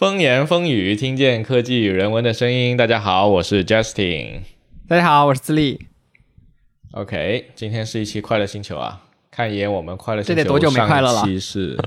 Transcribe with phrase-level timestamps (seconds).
[0.00, 2.74] 风言风语，听见科技与人文的声音。
[2.74, 4.38] 大家好，我是 Justin。
[4.88, 5.78] 大家好，我是自立。
[6.92, 9.02] OK，今天是一期快乐星球啊。
[9.30, 11.78] 看一眼我们快乐星球这得多久没快乐了上一期是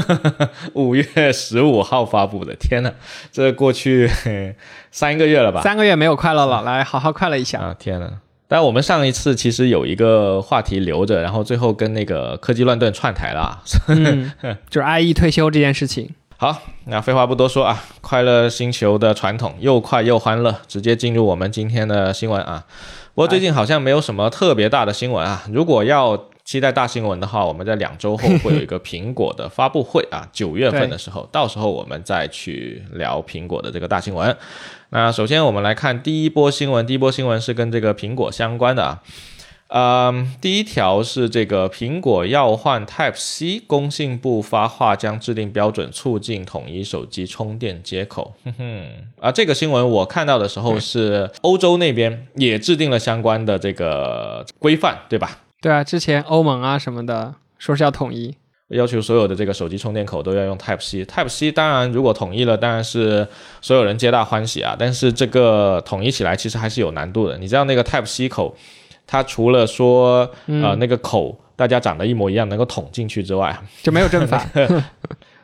[0.76, 2.54] 五月十五号发布的。
[2.54, 2.92] 天呐，
[3.32, 4.10] 这过去
[4.92, 5.62] 三个月了吧？
[5.62, 7.60] 三个月没有快乐了，来好好快乐一下。
[7.60, 8.12] 啊，天呐！
[8.46, 13.62] 但我们上一次其实有一个话题留着，然后最后跟那个科技乱炖串台了啊。
[13.88, 14.30] 嗯，
[14.68, 16.10] 就是 IE 退休这件事情。
[16.40, 22.64] 好，那废话不多说啊，快乐星球的传统又快又欢乐，直接进入我们今天的新闻啊。
[23.12, 25.42] 不过最近好像没有什么特别大的新闻啊。
[25.50, 34.36] 如果要期待大新闻的话，我们在两周后会有一个苹果的发布会啊， 九月份的时候，到时候我们再去聊苹果的这个大新闻。
[34.90, 39.02] 那首先我们来看第一波新闻，第一波新闻是跟这个苹果相关的啊。
[39.68, 48.34] 嗯，第一条是这个苹果要换 Type C，工信部发话将制定标准，促进统一手机充电接口。
[48.44, 48.86] 哼哼，
[49.20, 55.40] 啊，这个新闻我看到的时候是欧洲那边也制定了相关的这个规范，对吧？
[55.60, 58.34] 对啊，之前欧盟啊什么的说是要统一，
[58.68, 61.04] 要求所有的这个手机充电口都要用 Type C。
[61.04, 63.28] Type C 当然如果统一了，当然是
[63.60, 64.74] 所有人皆大欢喜啊。
[64.78, 67.36] 但是这个统一起来其实还是有难度的。
[67.36, 68.56] 你知道那个 Type C 口，
[69.08, 74.48] 它除了说呃那个口大家长得一模一样能够捅进去之外，就没有正反。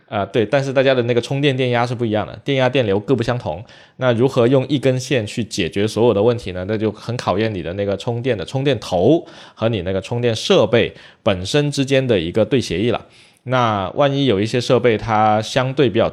[0.06, 3.64] 啊、 对，但是大家的那个充电电压是不一样的，电压电流各不相同。
[3.96, 6.64] 那如何用一根线去解决所有的问题呢？
[6.68, 13.06] 那就很考验你的那个充电的充电头和你那个充电设备本身之间的一个对协议了。
[13.44, 16.12] 那万一有一些设备它相对比较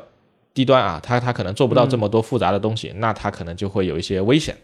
[0.53, 4.55] 低端啊，它它可能做不到这么多复杂的东西，那它可能就会有一些危险。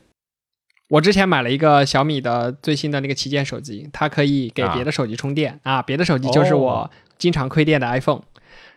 [0.89, 8.21] 我之前买了一个小米的最新的那个旗舰手机，它可以给啊别的手机充电啊别的手机就是我哦经常亏电的 iPhone。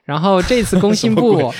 [0.05, 1.53] 然后这次工信部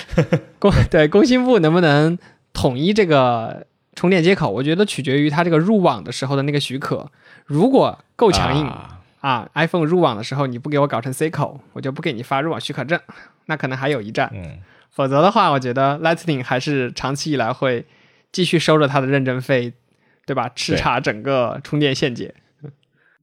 [0.59, 2.19] 工对工信部能不能
[2.53, 7.11] 统一这个充电接口，我觉得取决于它这个入网的时候的那个许可。
[7.47, 12.99] 如果够强硬啊啊，iPhone 入网的时候你不给我搞成 C 口，我就不给你发入网许可证，
[13.47, 14.31] 那可能还有一战。
[14.35, 14.59] 嗯。
[14.91, 17.87] 否则的话，我觉得 Lightning 还是长期以来会
[18.33, 19.73] 继续收着它的认证费，
[20.31, 20.49] 对吧？
[20.55, 22.33] 吃茶整个充电线界。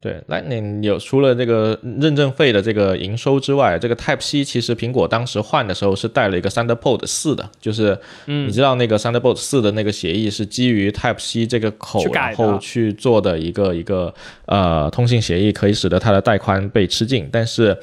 [0.01, 14.13] 对，Lightning 有除了这个认证费的这个营收之外，这个 Type C 其实苹果当时换的时候是带了一个 Thunderbolt 四的，就是嗯你知道那个 Thunderbolt 四的那个协议是基于 Type C 这个口然后去做的一个一个
[14.47, 17.77] 呃通信协议，可以使得它的带宽被吃尽，但是。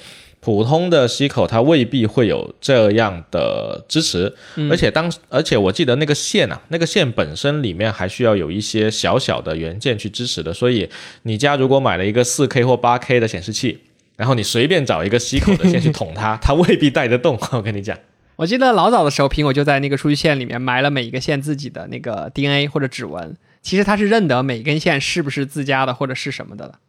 [0.45, 4.31] 普通的吸口它未必会有这样的支持，
[4.71, 10.91] 而且当而且我记得那个线啊，那个线本身里面还需要有一些小小的元件去支持的，所以
[11.23, 13.79] 你家如果买了一个四 K 或八 K 的显示器，
[14.17, 17.39] 然后你随便找一个吸口的线去捅它， 它未必带得动。
[17.53, 17.99] 我跟你讲，
[18.37, 26.81] 我记得老早的时候，苹果就在那个数据线里面埋了每一个线自己的那个 DNA 或者指纹，其实它是认得每一根线是不是自家的或者是什么的了。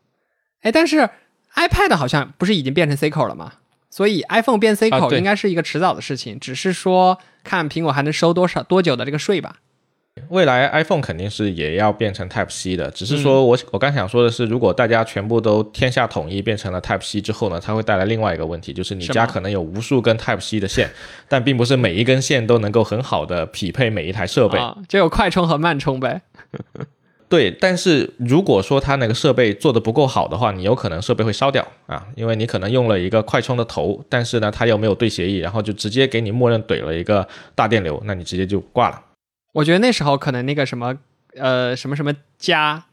[0.60, 1.10] 哎，但是
[1.56, 3.54] iPad 好像不是已经变成 C 口了吗？
[3.90, 9.58] 所以 iPhone 变 C 口应该是一个迟早的事情，只是说看苹果还能收多少多久的这个税吧。
[10.30, 20.90] 未来 iPhone 肯定是也要变成 Type C 的，只是说我我刚想说的是，如果大家全部都天下统一变成了 Type C 之后呢，它会带来另外一个问题，就是你家可能有无数根 Type C 的线，
[21.28, 24.58] 但并不是每一根线都能够很好的匹配每一台设备。
[24.58, 26.22] 啊，就有快充和慢充呗。
[27.28, 39.02] 对，但是如果说它那个设备做的不够好的话，你有可能设备会烧掉啊，因为你可能用了一个快充的头，但是呢，它又没有对协议，然后就直接给你默认怼了一个大电流，那你直接就挂了。
[39.54, 40.96] 我觉得那时候可能那个什么
[41.36, 42.86] 呃什么什么加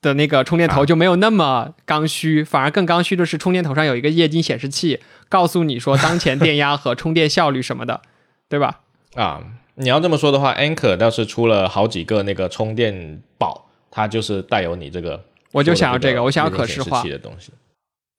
[0.00, 8.02] 的那个充电头啊就没有那么刚需，反而更刚需的是充电头上有一个液晶显示器，告诉你说当前电压和充电效率什么的，
[8.48, 8.80] 对吧？
[9.16, 9.42] 啊，
[9.78, 17.02] 你要这么说的话，Anchor 倒是出了好几个那个充电宝，它就是带有你这个，我就想要这个个，我想要可视化。
[17.02, 17.52] 的东西。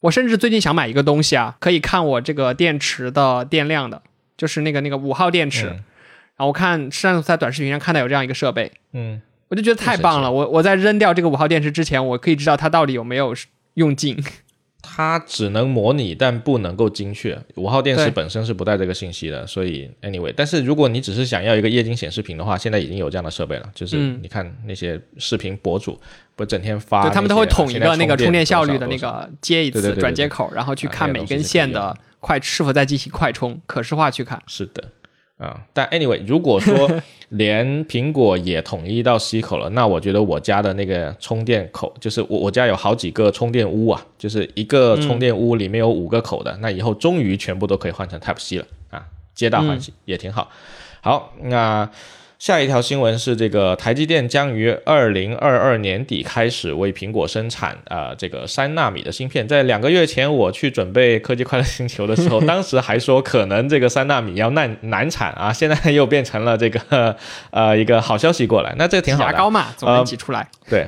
[0.01, 4.01] 我甚至最近想买一个东西啊，可以看我这个电池的电量的，
[4.37, 5.67] 就是那个那个五号电池。
[5.67, 5.83] 嗯
[6.39, 10.31] 然后我看上次在短视频上看到有这样一个设备，嗯，我就觉得太棒了。
[10.31, 13.35] 我我在扔掉这个五号电池之前，我可以知道它到底有没有
[13.73, 14.17] 用尽。
[14.81, 17.37] 它只能模拟，但不能够精确。
[17.55, 23.69] 五号电池本身是不带这个信息的，所以 anyway，但是如果你只是想要一个液晶显示屏的话，现在已经有这样的设备了。
[23.75, 25.99] 就是嗯你看那些视频博主，
[26.35, 34.41] 不整天发，对他们都会统一个那个充电效率的那个接一次转接口，然后去啊看每根线的快是否在进行快充，可视化去看。
[34.47, 34.83] 是的，
[35.39, 36.91] 啊、但 anyway，如果说
[37.29, 50.49] 连苹果也统一到 C 口了，那我觉得我家的那个充电口，就是我我家有好几个充电屋啊，就是一个充电屋里面有五个口的，那以后终于全部都可以换成 Type C 了啊，皆大欢喜，也挺好。
[51.01, 51.89] 好，那。
[52.39, 59.45] 下一条新闻是，这个台积电将于二零二二年底开始为苹果生产啊这个三纳米的芯片。
[59.45, 67.13] 在两个月前，我去准备科技快乐星球的时候，当时还说可能这个三纳米要难难产啊，现在又变成了这个
[67.51, 69.33] 呃一个好消息过来，那这挺好的。
[69.33, 70.47] 牙膏嘛，总能挤出来。
[70.69, 70.87] 对。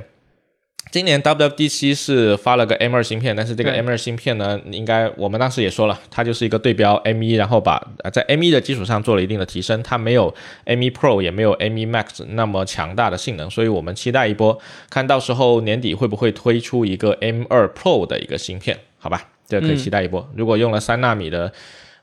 [0.91, 10.35] 今年 WWDC 是发了个 M2 芯片，但是这个 M2 芯片呢，应该我们当时也说了，它就是一个对标 M1，然后把在 M1 的基础上做了一定的提升，它没有
[10.65, 14.59] M1 Pro 也没有 M1 Max 那么强大的性能，所以我们期待一波，
[14.89, 20.29] 看到时候年底会不会推出一个 M2 Pro 的一个芯片，好吧，这可以期待一波。
[20.35, 21.53] 如果用了三纳米的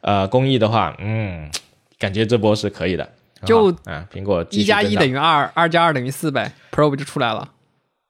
[0.00, 1.50] 呃工艺的话，嗯，
[1.98, 3.06] 感觉这波是可以的。
[3.44, 7.48] 就啊，苹果一加一等于二，二加二等于四呗，Pro 不就出来了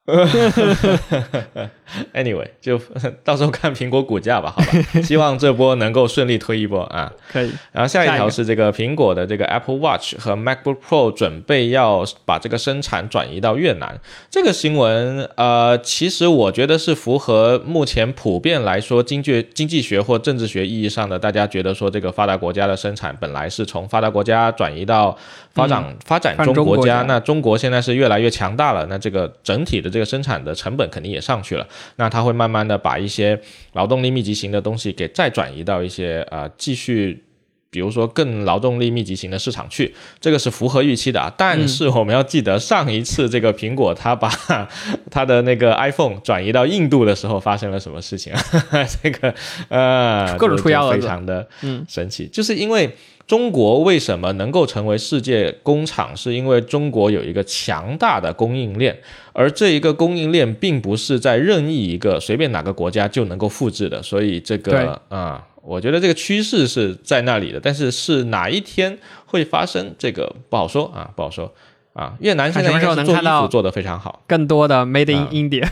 [0.08, 1.70] 呵呵呵呵呵呵
[2.14, 2.80] Anyway，就
[3.24, 5.02] 到时候看苹果股价吧，好吧。
[5.02, 7.12] 希望这波能够顺利推一波啊。
[7.30, 7.50] 可以。
[7.72, 13.98] 然后下一条是这个苹果的这个 Apple Watch 和 MacBook Pro 准备要把这个生产转移到越南。
[14.30, 25.16] 这个新闻，呃，其实我觉得是符合目前普遍来说经济经济学或政治学意义上的，大家觉得说这个发达国家的生产本来是从发达国家转移到
[25.54, 31.66] 发展发展中国家，那中国现在是越来越强大了，那这个整体的这个生产的成本肯定也上去了。
[31.96, 33.40] 那它会慢慢的把一些
[33.72, 37.22] 劳动力密集型的东西给再转移到一些呃继续，
[37.70, 41.32] 比如说更劳动力密集型的市场去，这个是符合预期的啊。
[41.36, 44.28] 但是我们要记得上一次这个苹果它把
[45.10, 48.40] 它的那个 iPhone 转移到印度的时候发生了什么事情啊？
[49.02, 49.34] 这个
[49.68, 51.46] 呃各种出幺非常的
[51.88, 52.90] 神奇，就是因为。
[53.28, 56.16] 中国为什么能够成为世界工厂？
[56.16, 58.98] 是因为中国有一个强大的供应链，
[59.34, 64.02] 而这一个供应链并不是在任意一个随便哪个国家就能够复制的。
[64.02, 71.52] 所以这个啊，我觉得这个趋势是在那里的，但是是哪一天会发生，这个不好说啊，不好说
[71.92, 72.14] 啊。
[72.20, 75.68] 越南现在应该是做衣服做的非常好，更多的 Made in India，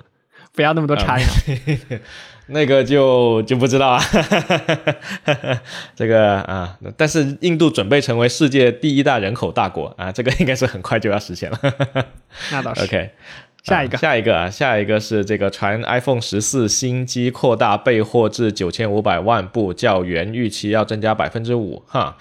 [0.56, 1.24] 不要那么多差异。
[2.46, 4.00] 那个就就不知道啊，
[5.96, 11.58] 这个啊，但是印度准备成为世界第一大人口大国啊，这个应该是很快就要实现了。
[12.52, 12.82] 那倒是。
[12.82, 13.10] OK，
[13.62, 22.16] 下一个，下一个啊，下一个是这个传 iPhone 十四新机扩大备货至九千五百万部，较原预期要增加百分之五，哈，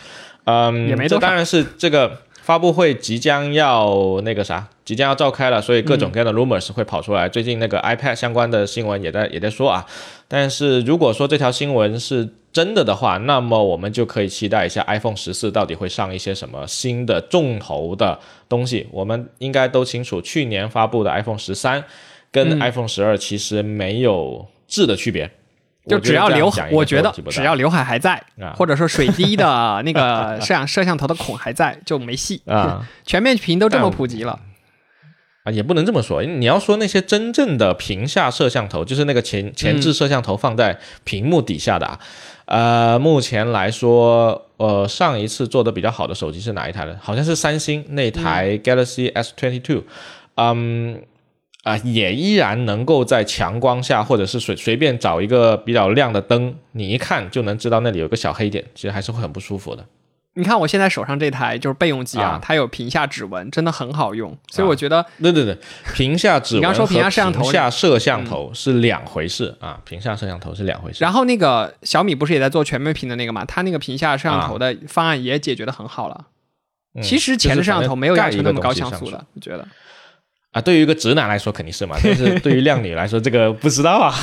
[0.46, 2.23] 嗯，也没这当然是这个。
[2.44, 7.30] 发布会即将要那个啥，即将要召开了，所以各种各样的 rumors 会跑出来。
[7.30, 9.86] 最近那个 iPad 相关的新闻也在也在说啊。
[10.28, 18.20] 但是如果说这条新闻是真的的话，那么我们就可以期待一下 iPhone 十四到底会上一些什么新的重头的
[18.50, 18.88] 东西。
[18.92, 21.82] 我们应该都清楚，去年发布的 iPhone 十三
[22.30, 25.32] 跟 iPhone 十二其实没有质的区别。
[25.86, 28.24] 就只要刘，我觉得只要刘海还在，
[28.56, 32.88] 或者说水滴的那个 摄像摄像头的孔还在，就没戏啊。
[33.06, 34.40] 全面屏都这么普及了
[35.44, 36.24] 啊，也不能这么说。
[36.24, 42.00] 你要说那些真正的屏下摄像头，就是那个前前置摄像头放在屏幕底下的啊。
[42.46, 46.96] 呃，目前来说，呃，上一次做的比较好的手机是哪一台呢？
[47.02, 49.84] 好像是三星那台 Galaxy S Twenty Two，
[50.36, 51.02] 嗯。
[51.64, 59.86] 啊，也依然能够在强光下，或者是随随便找一个比较亮的灯，你一看就能知道那里有个小黑点，其实还是会很不舒服的。
[60.36, 64.36] 你看我现在手上这台就是备用机啊，它有屏下指纹，真的很好用。
[64.50, 65.56] 所以我觉得，对对对，
[65.94, 71.04] 屏下指纹你刚说屏下摄像头，屏下摄像头是两回事啊，屏下摄像头是两回事。
[71.04, 73.46] 然后那个小米不是也在做全面屏的那个嘛？
[73.46, 76.26] 它那个屏下摄像头的方案也解决的很好了。
[77.04, 79.68] 其实前置摄像头没有要求那么高像素的，我觉得。
[80.54, 84.14] 啊，对于一个直男来说肯定是嘛，但是对于靓女来说，这个不知道啊。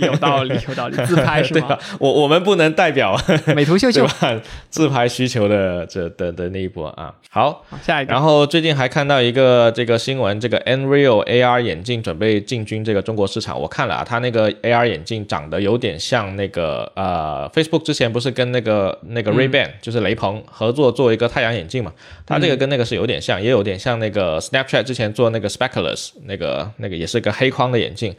[0.00, 0.96] 有道理，有道理。
[1.04, 1.78] 自拍是吧？
[2.00, 3.14] 我我们不能代表
[3.54, 4.06] 美图秀秀
[4.70, 7.12] 自拍需求的这的的那一波啊。
[7.28, 8.12] 好，下一个。
[8.12, 13.60] 然后最近还看到一个这个新闻，这个 Nreal AR 眼镜准备进军这个中国市场。
[13.60, 21.92] 我看了啊，它那个 AR 眼镜长得有点像那个呃，Facebook 之前不是跟那个那个 Ray Ban 就是雷朋合作做一个太阳眼镜嘛？
[22.24, 25.33] 它这个跟那个是有点像，也有点像那个 Snapchat 之前做。
[25.34, 28.14] 那个 Speculous，那个那个也是个黑框的眼镜，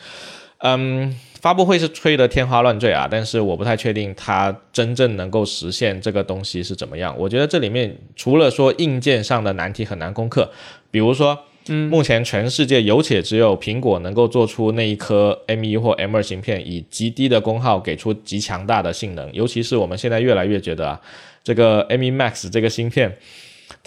[0.60, 7.15] 嗯，发布会是吹得天花乱坠啊，但是我不太确定它真正能够实现这个东西是怎么样。
[7.17, 10.51] 我觉得这里面除了说硬件上的难题很难攻克，
[10.91, 21.01] 比如说，嗯，目前全世界有且只有苹果能够做出那一颗 M1 或 M2 芯片，以极低的功耗给出极强大的性能，尤其是我们现在越来越觉得啊，
[21.43, 23.17] 这个 M1 Max 这个芯片。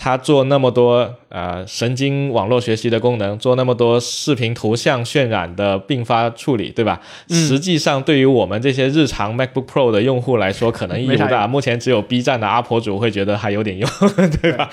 [0.01, 7.01] 它做那么多呃神经网络学习的功能，做那么多视频图像渲染的并发处理，对吧？
[7.29, 11.49] 实际上对于我们这些日常 MacBook Pro 的用户来说，可能意义不大。
[11.49, 13.91] 目前只有 B 站的阿婆主会觉得还有点用，
[14.41, 14.71] 对吧？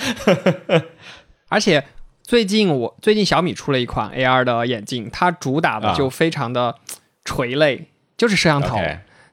[1.50, 1.84] 而且
[2.22, 6.76] 最近我最近小米出了一款 AR 的眼镜，它主打的就非常的
[7.24, 8.80] 垂类，就是摄像头。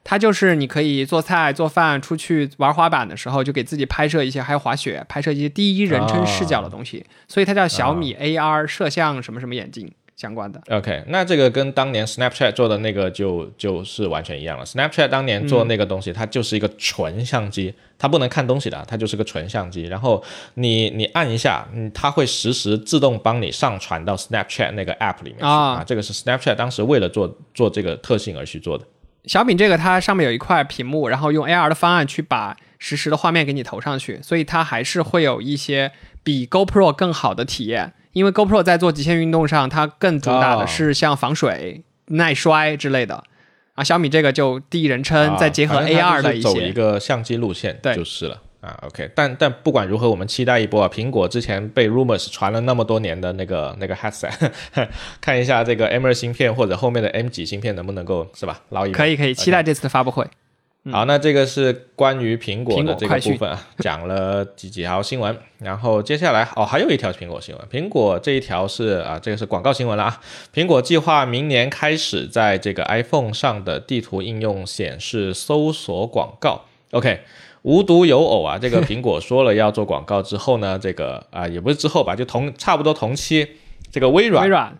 [0.03, 7.05] 它就是你可以做菜、做饭、出去玩滑板的时候，就给自己拍摄一些，还有滑雪拍摄一些第一人称视角的东西。
[7.27, 10.61] 所以它叫小米 AR 摄像什么什么眼镜相关的。
[10.69, 14.65] OK，那这个跟当年 Snapchat 做的那个就就是完全一样了。
[14.65, 19.83] Snapchat 当年做那个东西，它就是一个纯相机，它不能看东西的，它就是个纯相机。
[19.83, 20.21] 然后
[20.55, 25.83] 你你按一下，嗯，它会实时自动帮你上传到 Snapchat 那个 App 里面去啊。
[25.87, 28.85] 这个是 Snapchat 当时为了做做这个特性而去做的。
[29.25, 35.91] 小米这个它上面有一块屏幕，然后用 AR 的方案去把实时的画面给你投上去，所以它还是会有一些
[36.23, 37.93] 比 GoPro 更好的体验。
[38.11, 43.23] 因为 GoPro 在做极限运动上，它更主打的是像防水、耐摔之类的。
[43.75, 48.41] 啊，小米这个就第一人称，再结合 AR 的一些，走一个相机路线就是了。
[48.63, 50.87] 啊，OK，但但不管如何，我们期待一波啊！
[50.87, 54.31] 苹果之前被 rumors 传了那么多年的那个那个 headset，
[55.19, 58.61] 看一下这个 M 二芯片或者后面的 M 几芯片能不能够是吧？
[58.69, 60.25] 捞一可以可以，期待这次的发布会。
[60.89, 67.67] 好，那这个是关于苹果的这个部分啊，讲了几几条新闻，然后接下来哦，还有一条苹果新闻。
[67.69, 70.21] 苹果这一条是啊，这个是广告新闻了啊。
[70.53, 76.61] 苹果计划明年开始在这个 iPhone 上的地图应用显示搜索广告。
[76.91, 77.19] OK。
[77.63, 83.47] 无独有偶啊，这个 苹果说了要做广告之后呢，这个啊也不是之后吧，就同差不多同期，
[83.91, 84.43] 这个微软。
[84.43, 84.77] 微软。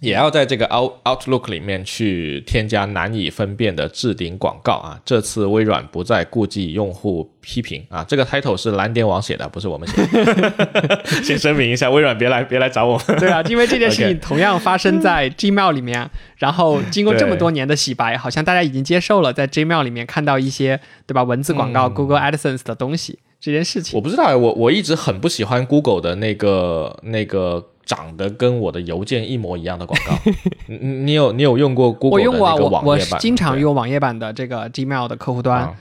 [0.00, 4.98] 也要在这个 Out Outlook 里面去添加难以分辨的置顶广告啊！
[5.04, 8.02] 这次微软不再顾忌用户批评啊！
[8.08, 11.04] 这个 title 是蓝点网写的，不是我们写的。
[11.22, 12.98] 先声明一下，微软别来别来找我。
[13.18, 23.98] 对啊，因为这件事情同样发生在 Gmail 里面，然后经过这么多年的洗白，好像大家已经接受了在 Gmail 里面看到一些对吧文字广告、Google AdSense 的东西这件事情。
[23.98, 27.66] 我不知道，我我一直很不喜欢 Google 的那个那个。
[27.90, 30.16] 长得跟我的邮件一模一样的广告，
[30.68, 33.14] 你你有你有用过 Google 的那个网页版？
[33.14, 35.76] 我经常用网页版的这个 Gmail 的客户端，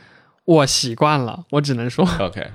[0.45, 2.03] 我习惯了，我只能说。
[2.19, 2.47] OK，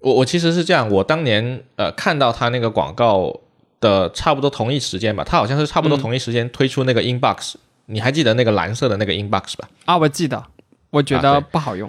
[0.00, 3.32] 我我其实是这样，我当年呃看到他那个广告
[3.78, 7.54] 的差不多同一时间吧，他好像是差不多同一时间推出那个 Inbox，
[7.86, 9.68] 你还记得那个蓝色的那个 Inbox 吧？
[9.84, 10.42] 啊，我记得，
[10.90, 11.88] 我觉得不好用。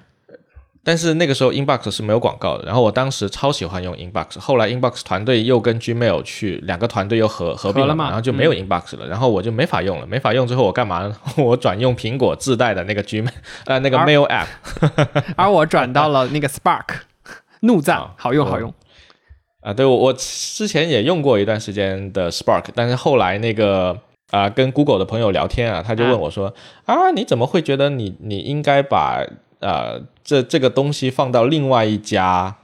[0.84, 2.66] 但是那个时候，Inbox 是没有广告的。
[2.66, 4.40] 然后我当时超喜欢用 Inbox。
[4.40, 9.06] 后来 Inbox 团队又跟 Gmail 去两个团队又合合并了嘛，然后就没有 Inbox 了。
[9.08, 11.16] 然后我就没法用了，没法用之后我干嘛呢？
[11.38, 13.30] 我转用苹果自带的那个 Gmail
[13.66, 14.48] 呃那个 Mail App，
[15.38, 17.02] 而我转到了那个 Spark，
[17.60, 18.74] 怒赞，好用好用。
[19.62, 23.96] 啊，对我我之前也用过一段时间的 Spark，但是后来那个
[24.32, 26.52] 啊跟 Google 的朋友聊天啊，他就问我说
[26.86, 29.24] 啊你怎么会觉得你你应该把
[29.62, 32.56] 呃，这这个东西放到另外一家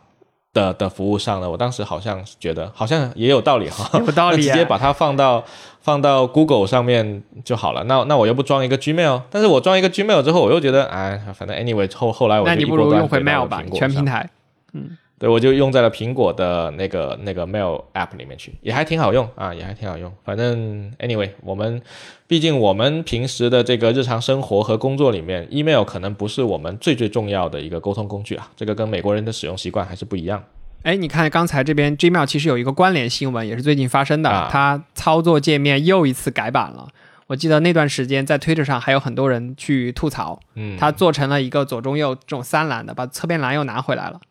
[0.53, 5.43] 的的服务上了，我当时好像觉得好像也有道理哈， 有道理，直接把它放到
[5.79, 7.83] 放到 Google 上面就好了。
[7.85, 14.29] 那那我又不装一个 Gmail，但是我装一个 Gmail 之后，我又觉得哎，反正 anyway 后后来我就那你不如用回 Mail 吧，全平台，
[14.73, 14.97] 嗯。
[15.19, 20.13] 对，我就用在了苹果的那个那个 Mail App 里面去，也还挺好用啊，也还挺好用。
[20.23, 21.81] 反正 anyway，我们
[22.27, 28.47] 毕竟我们平时的这个日常生活和工作里面，email 可能不是我们最最重要的一个沟通工具啊。
[28.55, 30.43] 这个跟美国人的使用习惯还是不一样。
[30.83, 36.87] 哎，你看刚才这边 Gmail 其实有一个关联新闻，也是最近发生的，它操作界面又一次改版了。
[37.25, 44.21] 我记得那段时间在 Twitter 上还有很多人去吐槽，嗯，它做成了一个左中右这种三栏的，把侧边栏又拿回来了。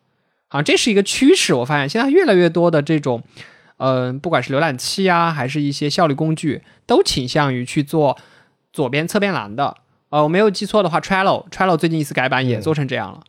[0.47, 3.21] 好像这是一个趋势，我发现现在越来越多的这种，
[3.77, 8.17] 嗯，不管是浏览器啊，还是一些效率工具，都倾向于去做
[8.71, 9.75] 左边侧边栏的。
[10.09, 13.23] 呃，我没有记错的话，Trello，Trello 最近一次改版也做成这样了。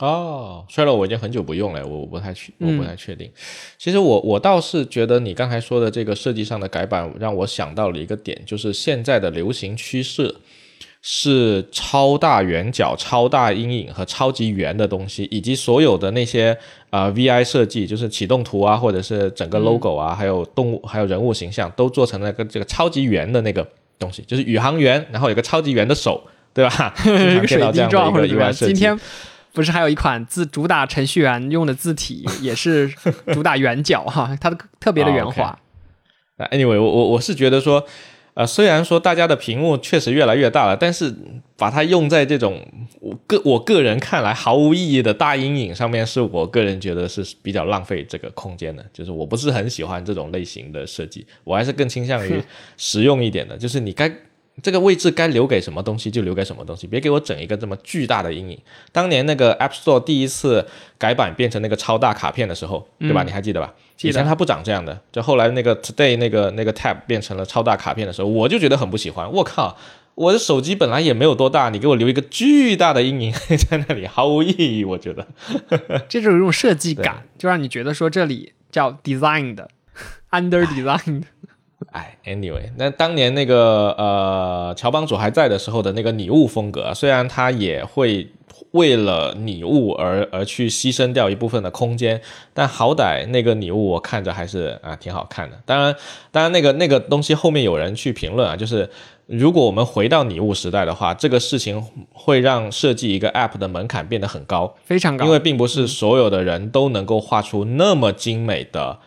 [0.00, 3.30] 哦，Trello 我已经很久不用了，我不太确，我不太确定。
[3.78, 10.34] 其实我我倒是觉得你刚才说的这个设计上的改版，让我想到了一个点，就是现在的流行趋势。
[11.04, 16.56] 是超大圆角、超大阴影和超级圆的东西，以及所有的那些
[16.90, 23.66] 啊 VI 设计，就是启动图啊，或者是整个 logo 啊，还有动物、还有人物形象，都做成了个这个超级圆的那个
[23.98, 26.22] 东西，就是宇航员，然后有个超级圆的手，
[26.54, 26.94] 对吧？
[27.04, 28.52] 一个水滴状或者什么。
[28.52, 28.96] 今天
[29.52, 32.88] 不是还有一款自主打程序员用的字体，也是
[33.32, 35.58] 主打圆角哈，它的特别的圆滑。
[36.52, 37.84] Anyway，我我我是觉得说。
[38.34, 41.14] 呃，虽然说大家的屏幕确实越来越大了，但是
[41.56, 42.66] 把它用在这种
[42.98, 48.82] 我个我个人看来毫无意义的大阴影上面，是我个人觉得是比较浪费这个空间的。
[48.92, 52.42] 就是我不是很喜欢这种类型的设计，我还是更倾向于
[52.78, 53.56] 实用一点的。
[53.58, 54.10] 就是你该
[54.60, 58.58] 这个位置该留给什么东西就留给什么东西，别给我整一个这么巨大的阴影。
[58.92, 60.66] 当年那个 App Store 第一次
[60.98, 63.22] 改版变成那个超大卡片的时候，对吧？
[63.22, 63.72] 你还记得吧？
[64.02, 69.32] 以前它不长这样的，就后来那个 Today 那个那个 Tab 变成了超大卡片的时候，我就觉得很不喜欢。
[69.32, 69.78] 我靠，
[70.16, 73.32] 我的手机本来也没有多大，你给我留一个巨大的阴影
[73.70, 74.84] 在那里，毫无意义。
[74.84, 75.26] 我觉得，
[76.10, 81.26] 这种一种设计感，就让你觉得说这里叫 designed，under design 的。
[81.90, 88.28] 哎，anyway，那当年那个呃乔帮主还在的时候的那个拟物风格，虽然他也会
[88.70, 92.20] 为了拟物而而去牺牲掉一部分的空间，
[92.54, 95.60] 但好歹那个拟物我看着还是啊挺好看的。
[95.66, 95.94] 当然，
[96.30, 98.88] 当然那个那个东西后面有人去评论啊，就是
[99.26, 108.98] 如果我们回到拟物时代的话，这个事情会让设计一个 app 的门槛变得很高，非常高，因为并不是所有的人都能够画出那么精美的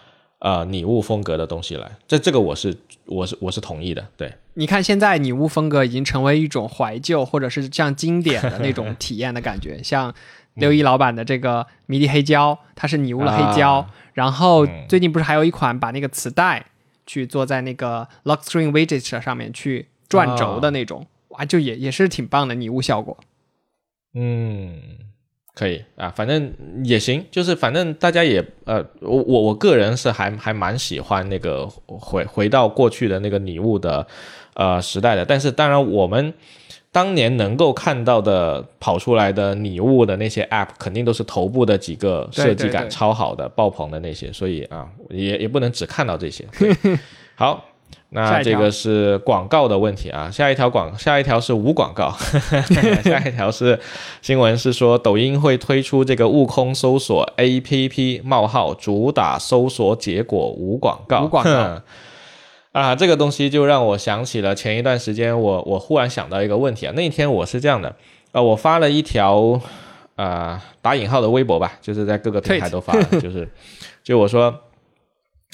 [0.45, 1.91] 呃拟物风格的东西来。
[2.07, 4.31] 这这个我是我是我是同意的，对。
[4.53, 10.13] 你看现在拟物风格已经成为一种怀旧或者是像经典的那种体验的感觉， 像
[10.53, 16.67] 六一老板的这个迷笛黑胶，它是拟物的黑胶，啊然后最近不是还有一款把那个磁带
[17.07, 23.17] 去做在那个 lock screen widget 上面去转轴的那种，哇，就也也是挺棒的拟物效果。
[24.13, 24.79] 嗯，
[25.55, 34.05] 可以啊，反正也行，就是反正大家也呃，我我我个人是还还蛮喜欢那个回回到过去的那个礼物的
[34.53, 36.31] 呃时代的，但是当然我们。
[36.91, 46.45] 当年能够看到的跑出来的礼物的那些 App，肯定都是头部的几个设计感超好的、爆棚的那些，所以啊，也也不能只看到这些。
[47.35, 47.65] 好，
[48.09, 52.15] 那这个是广告的问题啊，下一条广下一条是无广告，
[53.03, 53.79] 下一条是
[54.21, 61.81] 新闻是说抖音会推出这个悟空搜索 APP 冒号主打搜索结果无广告，无广告。
[62.71, 67.95] 啊，这个东西就让我想起了前一段时间我我忽然想到一个问题啊，那天我是这样的，
[68.33, 69.59] 呃，我发了一条
[70.17, 73.49] 啊、打引号的微博吧，就是在各个平台都发了，就是
[74.03, 74.53] 就我说，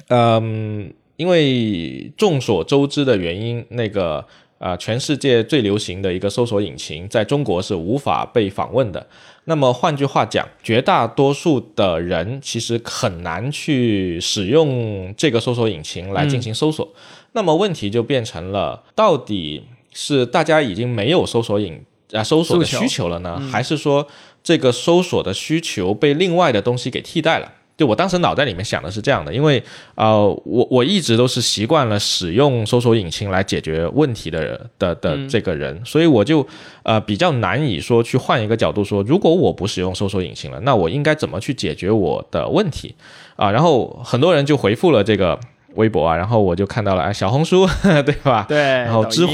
[0.10, 4.26] 嗯，因为众所周知的原因，那个
[4.58, 9.06] 啊、全世界最流行的一个搜索引擎，在中国是无法被访问的。
[9.46, 16.92] 那么换句话讲，绝大多数的人其实很难去使用这个搜索引擎来进行搜索。
[17.34, 24.08] 那么问题就变成了，到底是大家已经没有搜索引啊搜索的需求了呢，还是说
[24.42, 27.54] 这个搜索的需求被另外的东西给替代了？
[27.82, 29.64] 就我当时脑袋里面想的是这样的，因为
[29.96, 36.46] 呃，我我一直都是习惯了使用搜索引擎来解决问题的的的这个人，所以我就
[36.84, 42.94] 呃比较难以说去换一个角度说，如果我不使用搜索引擎了，那我应该怎么去解决我的问题
[43.36, 43.50] 啊？
[43.50, 45.40] 然后很多人就回复了这个
[45.74, 47.68] 微博啊，然后我就看到了哎，小红书
[48.06, 48.46] 对吧？
[48.48, 49.34] 对，然后知乎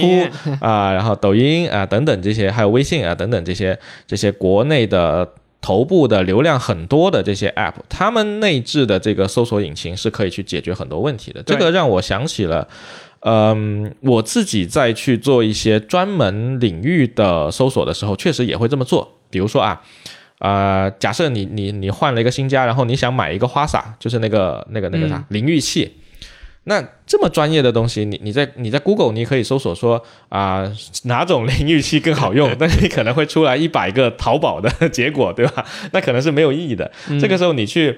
[0.61, 5.27] 啊，然后抖音啊等等这些，还有微信啊等等这些这些国内的
[5.61, 11.43] 头部的流量很多的这些 App，他们内置的这个搜索引擎是可以去解决很多问题的。
[11.43, 12.67] 这个让我想起了。
[13.21, 19.17] 嗯，我自己在去做一些专门领域的搜索的时候，确实也会这么做。
[19.31, 19.81] 比如说啊，
[20.37, 25.91] 呃，假设你你你换了一个新家，然后你想买一个花洒，就是那个那个那个啥、淋浴器，
[26.69, 30.69] 那这么专业的东西，你你在你在 Google 你可以搜索说啊、
[31.03, 35.65] 哪种淋浴器更好用， 但是你可能会出来一百个淘宝的结果，对吧？
[35.93, 36.91] 那可能是没有意义的。
[37.21, 37.97] 这个时候你去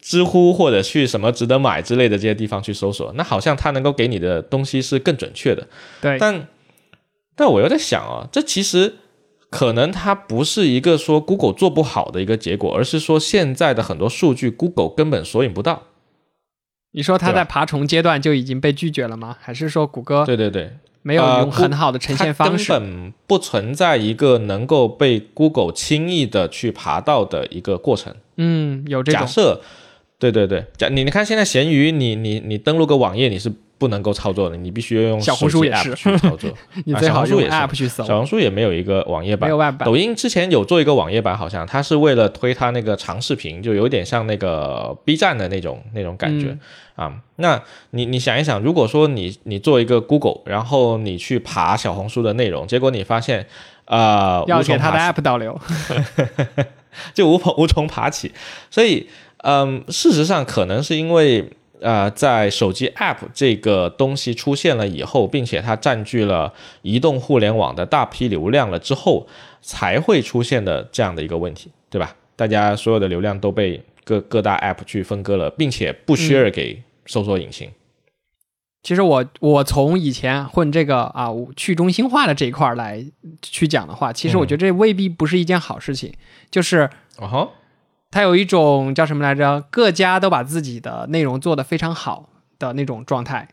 [0.00, 5.68] 知乎或者去什么值得买之类的这些地方去搜索，那好像它能够给你的东西是更准确的。
[6.00, 6.48] 对，但
[7.36, 8.96] 但我又在想啊，这其实
[9.48, 15.84] 可能它不是一个说 Google 做不好的一个结果，而是说现在的很多数据 Google 根本索引不到。
[16.92, 19.36] 你说他在爬虫阶段就已经被拒绝了吗？
[19.40, 20.72] 还是说谷歌对对对，
[21.02, 22.66] 没有呃用很好的呈现方式？
[22.72, 28.14] 它根本不存在一个能够被 Google 轻易的去爬到的一个过程。
[28.36, 29.60] 嗯，有这种假设，
[30.18, 36.50] 对对对，假你你看现在闲鱼，你你你登录个网页你是不能够操作的，你必须要用小红书也是 app 去操作。
[36.84, 39.58] 你啊最好用小红书也 App 去搜，小红书也没有一个网页版没有。
[39.58, 39.96] 版抖。
[39.96, 46.48] 音之前有做一个网页版，好像它是为了推它那个长视频，就有点像那个 B 站的那种那种感觉、
[46.96, 47.14] 嗯啊。
[47.36, 53.46] 那你你想一想，如果说你你做一个 Google，然后你去爬小红书的内容，结果你发现
[53.84, 55.60] 呃要给它的 App 导流，
[57.14, 58.32] 就无从无从爬起。
[58.70, 61.48] 所以，嗯，事实上可能是因为
[61.80, 69.26] 呃，在手机 App 这个东西出现了以后，并且它占据了移动互联网的大批流量了之后，
[69.62, 72.14] 才会出现的这样的一个问题，对吧？
[72.36, 77.70] 大家所有的流量都被各各大 App 去分割了，并且不 share 给搜索引擎。
[78.82, 83.04] 其实我我从以前混这个啊去中心化的这一块来
[83.42, 86.12] 去讲的话，其实我觉得这未必不是一件好事情，
[86.50, 86.88] 就是
[87.18, 87.50] 哦吼。
[88.10, 89.60] 它有一种叫什么来着？
[89.70, 93.48] 各家都把自己的内容做得非常好的那种状态，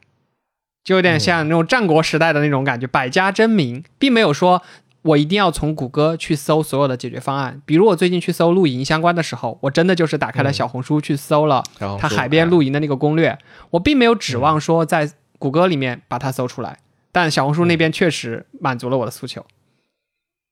[0.83, 4.61] 就有点像那种战国时代的那种感觉，百家争鸣，并没有说
[5.01, 7.61] 我一定要从谷歌去搜所有的解决方案。
[7.65, 11.61] 比如我最近去搜露营相关的时候，我真的就是打开了小红书去搜了
[11.99, 13.37] 它海边露营的那个攻略，
[13.71, 16.79] 我并没有指望说在谷歌里面把它搜出来，
[17.11, 19.45] 但小红书那边确实满足了我的诉求。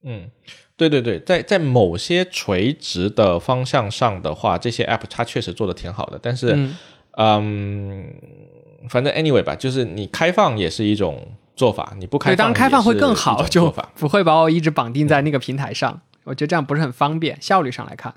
[0.03, 0.29] 嗯。
[0.89, 6.19] 对对对，在在某些垂直的方向上的话，这些 app 它确实做的挺好的。
[6.21, 6.69] 但是，
[7.17, 8.13] 嗯，
[8.89, 16.01] 反正 anyway 吧，就是你开放也是一种做法，你不开放，当然开放会更好，就不会把我一直绑定在那个平台上。
[16.25, 18.13] 我觉得这样不是很方便，效率上来看。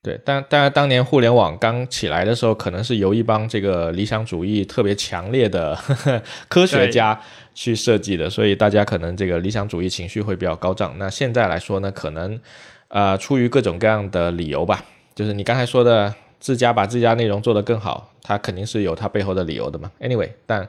[0.00, 5.76] 对，当当然，当年互联网刚起来的时候，可能是由一帮这个理想主义特别强烈的
[6.48, 7.20] 科学家
[7.52, 10.94] 去设计的，所以大家可能这个理想主义情绪会比较高涨。
[10.98, 12.38] 那现在来说呢，可能
[12.88, 14.84] 呃出于各种各样的理由吧，
[15.14, 19.90] 就是你刚才说的自家把自家内容做得更好，它肯定是有它背后的理由的嘛。
[20.00, 20.68] Anyway，但。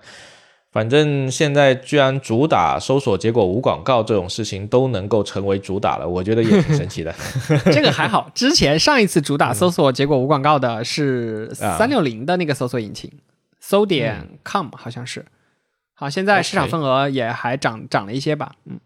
[0.80, 7.14] 反正现在居然主打搜索结果无广告这种事情都能够成为主打了，我觉得也挺神奇的。
[7.70, 13.12] 这个还好，之前上一次主打搜索结果无广告的是三六零的那个搜索引擎，
[13.60, 15.26] 搜点 com 好像是。
[15.94, 18.54] 好，现在市场份额也还涨涨了一些吧。
[18.64, 18.80] 嗯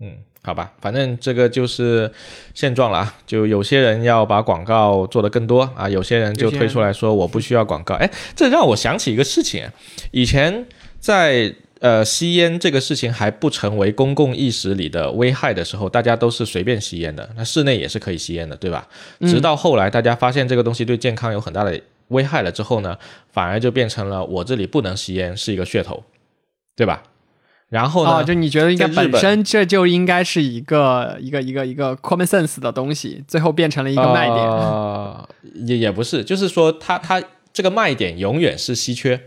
[0.00, 2.10] 嗯，好吧，反正这个就是
[2.54, 3.14] 现状了啊。
[3.24, 7.94] 就有些人要把广告做得更多啊，有些人就推出来说我不需要广告。
[7.94, 9.68] 哎，这让我想起一个事情，
[10.10, 10.66] 以前。
[11.04, 17.28] 在呃吸烟这个事情还不成为公共意识里的危害的时候，大家都是随便吸烟的。
[17.36, 18.88] 那室内也是可以吸烟的，对吧？
[19.20, 22.96] 直到后来大家发现这个东西对健康有很大的危害了之后呢，
[23.30, 26.02] 反而就变成了我这里不能吸烟是一个噱头，
[26.74, 27.02] 对吧？
[27.68, 28.24] 然后呢？
[28.24, 35.66] 就你觉得应该本身这就应该是一个一个一个一个 common sense 的东西，最后变成了一个卖点。
[35.66, 39.20] 也也不是，就是说它它这个卖点永远是稀缺。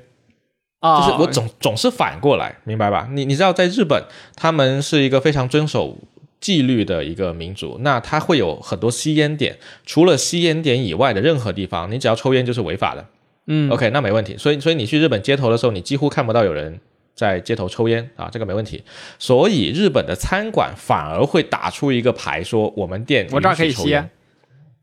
[0.82, 3.08] 就是我总总是反过来，明白吧？
[3.12, 4.04] 你你知道，在日本，
[4.36, 5.98] 他们是一个非常遵守
[6.40, 13.06] 纪律的一个民族，那他会有很多吸烟点，除了吸烟点以外的任何地方，你只要抽烟就是违法的。
[13.48, 14.38] 嗯，OK，那没问题。
[14.38, 16.80] 所以，所以你去日本街头的时候，你几乎看不到有人
[17.16, 18.84] 在街头抽烟啊，这个没问题。
[19.18, 24.10] 所以，日本的餐馆反而会打出一个牌，说我们店我这儿可以吸烟。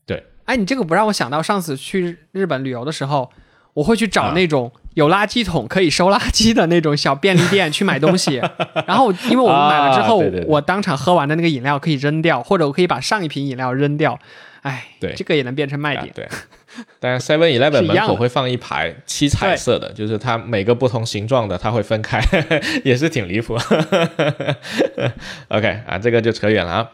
[0.06, 3.30] 对，哎，你这个不让我想到上次去日本旅游的时候，
[3.74, 4.72] 我会去找那种。
[4.94, 8.40] 有垃圾桶可以收垃圾的那种小便利店去买东西，
[8.86, 14.16] 然后因为我们买了之后，我当场喝完的那个饮料可以扔掉，或者我可以把上一瓶饮料扔掉。
[14.62, 16.08] 哎，对，这个也能变成卖点。
[16.14, 16.28] 对，
[17.00, 22.22] 但 Seven Eleven 门口会放一排七彩色的，就是它每个不同形状的，它会分开，
[22.84, 23.58] 也是挺离谱。
[25.48, 26.88] OK 啊，这个就扯远了啊。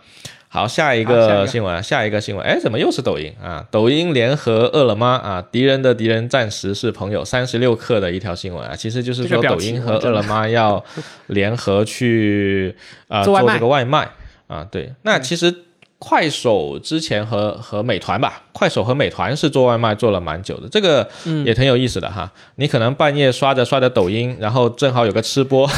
[0.53, 3.33] 好，下一个新闻，下一个新闻，哎，怎么又是抖音？
[3.41, 3.65] 啊？
[3.71, 10.85] 抖音联合饿了么啊，敌人的敌人暂时是朋友，三十六克的一条新闻啊，其实就是说抖音和饿了么要
[11.29, 12.75] 联合去
[13.07, 14.11] 啊做这个外卖。
[14.49, 15.55] 啊，对，那其实。
[16.01, 21.07] 快手之前和和美团吧，快手和美团是做外卖做了蛮久的，这个
[21.45, 22.33] 也挺有意思的哈。
[22.57, 25.69] 你可能半夜刷着刷着抖音，然后正好有个吃播，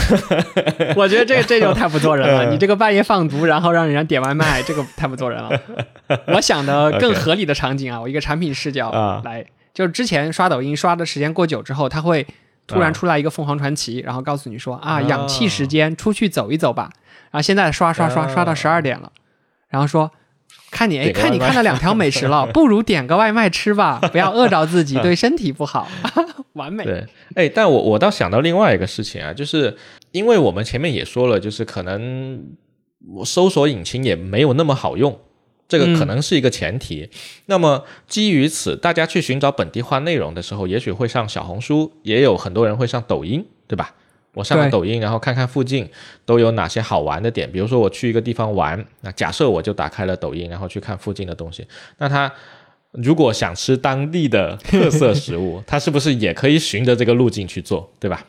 [0.95, 2.49] 我觉得这这就太不做人了。
[2.55, 5.61] 你这个半夜放毒，然后让人家点外卖，这个 太不做人了。
[6.29, 8.93] 我想的更合理的场景啊，我一个产品视角
[9.25, 12.25] 来，就是之前刷抖音刷的时间过久之后，它会
[12.69, 16.89] 突然出来一个凤凰传奇，然后告诉你说啊，氧气时间，出去走一走吧。
[17.33, 19.11] 然后现在刷刷刷刷到十二点了。
[19.73, 20.11] 然后说，
[20.71, 25.89] 看你哎，看你看到两条美食了， 不如点个外卖吃吧， 不要饿着自己，对身体不好。
[26.53, 26.85] 完美。
[26.85, 29.75] 对，哎，但我我倒想到另外一个事情啊，就是
[30.11, 32.45] 因为我们前面也说了，就是可能
[33.15, 35.19] 我搜索引擎也没有那么好用，
[35.67, 37.09] 这个可能是一个前提。
[37.47, 43.95] 那么基于此，大家去寻找本地化内容的时候，也许会上小红书，也有很多人会上抖音，对吧？
[44.35, 45.88] 我上个抖音，然后看看附近
[46.25, 47.51] 都有哪些好玩的点。
[47.53, 51.66] 比如说我去一个地方玩，那假设我就打开了抖音，然后去看附近的东西。
[51.99, 52.33] 那他
[52.92, 58.25] 如果想吃当地的特色食物， 他是不是也可以循着这个路径去做，对吧？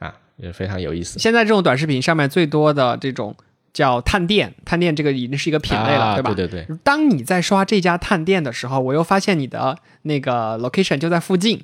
[0.00, 1.18] 啊，也非常有意思。
[1.20, 3.36] 现在这种短视频上面最多的这种
[3.72, 6.34] 叫探店，探店这个已经是一个品类了，对吧？
[6.34, 6.76] 对对对。
[6.82, 11.62] 当你在刷这家探店的时候，我又发现你的那个 location 就在附近。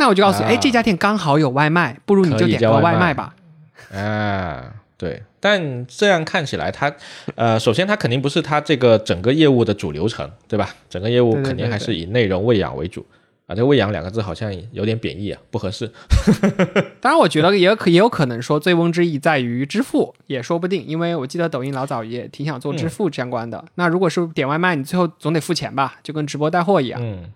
[0.00, 3.34] 那我就告诉你，啊哎，这家店刚好有外卖，不如你就点个外卖吧。
[3.92, 6.90] 啊，对，但这样看起来它，
[7.34, 10.74] 呃，首先它肯定不是它这个整个业务的主流程，对吧？
[10.88, 13.04] 整个业务肯定还是以内容喂养为主
[13.46, 13.54] 啊。
[13.54, 15.92] 这喂养两个字好像有点贬义啊，不合适。
[16.98, 20.82] 当然，我觉得也可也有可能说醉翁之意在于支付，也说不定。
[20.86, 23.62] 因为我记得抖音老早也挺想做支付相关的。
[23.74, 26.98] 那如果是点外卖，你最后总得付钱吧，就跟直播带货一样。
[27.02, 27.30] 嗯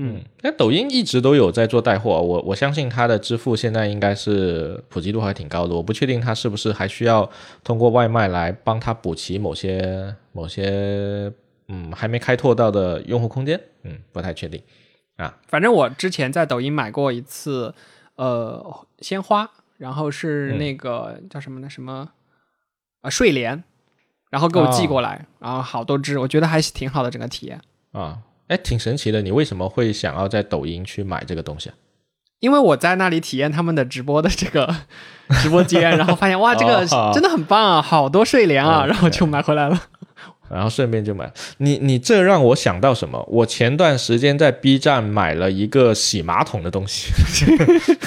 [0.00, 5.74] 嗯嗯，那抖音一直都有在做带货，我我相信它的支付现在应该是普及度还挺高的。
[5.74, 7.28] 我不确定它是不是还需要
[7.64, 11.32] 通过外卖来帮它补齐某些某些
[11.66, 14.62] 嗯还没开拓到的用户空间，嗯，不太确定
[15.16, 15.36] 啊。
[15.48, 17.74] 反正我之前在抖音买过一次，
[18.14, 21.68] 呃，鲜花，然后是那个、叫什么呢？
[21.68, 22.08] 什么
[23.00, 23.64] 啊睡莲，
[24.30, 27.60] 然后给我寄过来，然后好多只，我觉得还是挺好的整个体验。
[27.90, 29.22] 啊，哎，挺神奇的。
[29.22, 31.74] 你为什么会想要在抖音去买这个东西啊？
[32.40, 34.74] 因为我在那里体验他们的直播的这个
[35.42, 39.80] 直播间，然后发现哇，这个哦真的很棒啊，好多睡莲啊，嗯然后就买回来了。
[40.50, 41.30] 然后顺便就买。
[41.58, 43.22] 你你这让我想到什么？
[43.28, 47.12] 我前段时间在 B 站买了一个洗马桶的东西。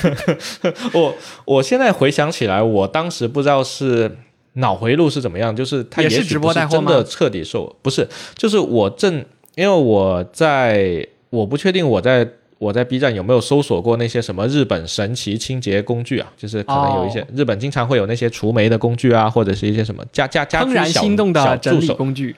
[0.94, 4.18] 我我现在回想起来，我当时不知道是
[4.54, 9.24] 脑回路是怎么样，就是它也是直播带货不是真的彻底受，不是，就是我正
[9.56, 12.28] 因为我在我不确定我在。
[12.62, 16.32] 我在 B 站有没有搜索过那些什么日本神奇清洁工具啊？
[16.38, 22.36] 就是可能有一些、哦日本经常会有那些除霉的工具啊，或者是一些什么家家家怦然居小心动小的整理助手工具，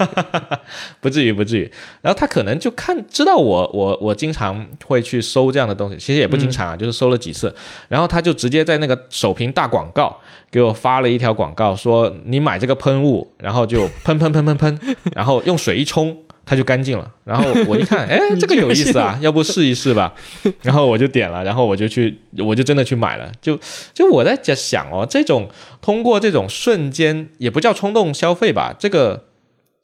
[1.00, 1.72] 不至于，不至于。
[2.02, 7.50] 然后他可能就看知道我我我经常会去搜这样的东西，其实也不经常啊，就是搜了几次。
[7.88, 10.14] 然后他就直接在那个首屏大广告
[10.50, 14.78] 给我发了一条广告，说你买这个喷雾，然后就喷喷喷喷喷，
[15.14, 16.14] 然后用水一冲。
[16.48, 20.14] 它就干净了，然后我 一看，哎，这个有意思啊，要不试一试吧？
[20.62, 23.30] 然后我就点了，然后我就去，我就真的去买了。
[23.42, 23.58] 就
[23.92, 25.50] 就我在在想哦，这种
[25.82, 29.26] 通过这种瞬间，也不叫冲动消费吧，这个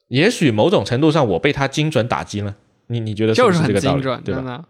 [0.09, 2.55] 也许某种程度上我被它精准打击了，
[2.87, 4.65] 你你觉得是不是这个道理精准，对吧？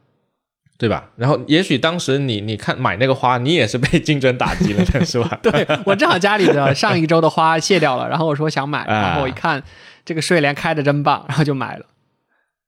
[0.76, 1.09] 对吧？
[1.14, 5.38] 然后也许当时你你看买那个花，你也是被精准打击了， 是吧？
[5.40, 9.62] 对我正好家里的上一周的花谢掉了，然后我说想买，啊然后我一看
[10.04, 11.86] 这个睡莲开的真棒，然后就买了。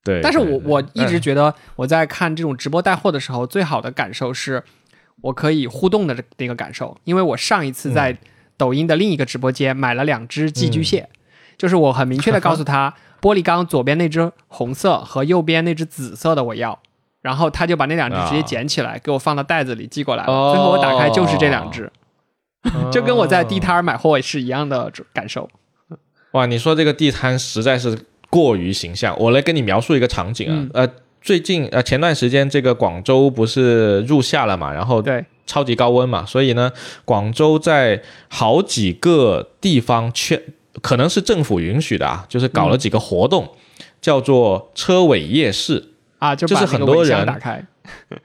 [0.05, 0.21] 对。
[0.23, 4.63] 但是我我一直嗯觉得我在看这种直播带货的时候，最好的感受是
[5.23, 8.19] 我可以互动的这那个感受，因为我上一次嗯在
[8.57, 11.09] 抖音的另一个直播间买了两只寄居蟹，
[11.59, 16.81] 就是我很明确的告诉他， 玻璃缸左边那只红色和右边那只紫色的我要。
[17.23, 20.33] 然后他就把那两只直接捡起来，给我放到袋子里寄过来了。
[20.33, 21.91] 哦最后我打开就是这两只，
[22.93, 25.51] 就跟我在地哦摊儿买货是一样的感受。
[26.33, 29.17] 哇，你说这个地摊实在是过于形象。
[29.19, 36.71] 我来跟你描述一个场景啊，嗯呃，最近呃前段时间这个广州不是入夏了嘛，然后对，超级高温嘛，所以呢，
[37.05, 40.41] 广州在好几个地方圈，
[40.83, 43.49] 可能是政府允许的啊，就是搞了几个活动，
[44.01, 45.93] 叫做车尾夜市。
[46.19, 47.63] 啊，就就是很多人打开，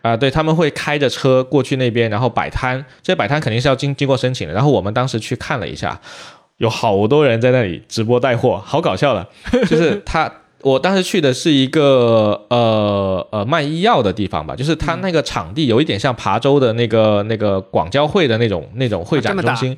[0.02, 2.84] 啊，对，他们会开着车过去那边，然后摆摊。
[3.04, 4.54] 这些摆摊肯定是要经经过申请的。
[4.54, 6.00] 然后我们当时去看了一下，
[6.62, 9.28] 有好多人在那里直播带货，好搞笑的。
[9.66, 19.76] 就是他，我当时去的是一个呃呃卖医药的地方吧，就是他那个场地有一点像琶洲的那个那个广交会的那种那种会展中心。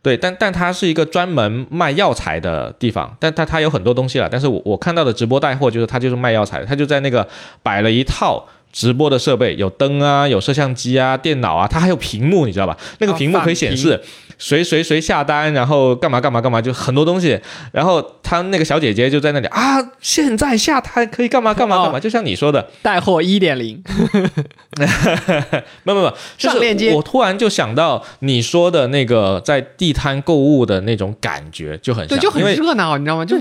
[0.00, 4.26] 对，但但它是一个专门卖药材的地方，但它它有很多东西了。
[4.32, 7.28] 但是我我看到的直播带货就是他就是卖药材的，它就在那个
[7.62, 12.76] 摆了一套直播的设备，有灯啊，有摄像机啊，电脑啊，它还有屏幕，你知道吧？
[12.98, 14.00] 那个哦屏幕可以显示
[14.44, 17.40] 谁谁谁下单，然后干嘛干嘛干嘛，就很多东西。
[17.72, 23.82] 然后他那个小姐姐就在那里啊，现在下单可以干嘛干嘛干嘛，就像你说的，带货一点零，
[25.84, 33.24] 没有没有，就是上链接我突然就想到你说的那个在地摊购物的那种感觉，就很，对，就很热闹，你知道吗？
[33.24, 33.40] 就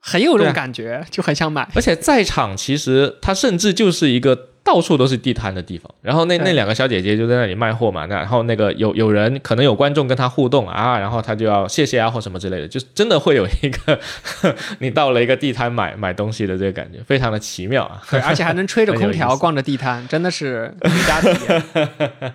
[0.00, 1.66] 很有这种感觉，就很想买。
[1.74, 5.88] 而且在场其实它甚至就是一个到处都是地摊的地方。
[6.02, 13.98] 然后那那两个小姐姐就在那里卖货嘛，那然后那个有有人可能有观众跟她互动啊，然后她就要谢谢啊或什么之类的，就是真的会有一个
[14.80, 18.02] 你到了一个地摊买买东西的这个感觉，非常的奇妙啊。
[18.10, 22.32] 对，而且还能吹着空调 逛着地摊，真的是绝佳体验。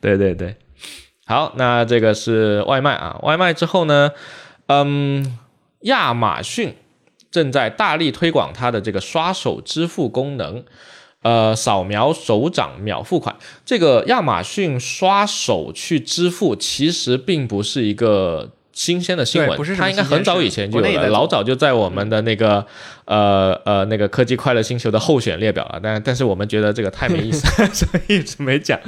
[0.00, 0.56] 对对对，
[1.26, 4.12] 好，那这个是外卖啊，外卖之后呢，
[4.68, 5.38] 嗯，
[5.82, 6.74] 亚马逊
[7.30, 10.64] 正在大力推广它的这个刷手支付功能。
[11.22, 22.64] 呃，扫描手掌秒付款，这个亚马逊刷手去支付，其实并不是一个新鲜的新闻，不是它应该很早以前就有了，老早就在我们的那个
[23.04, 25.80] 呃呃那个科技快乐星球的候选列表了。
[25.82, 28.78] 但但是我们觉得这个太没意思， 所以一直没讲。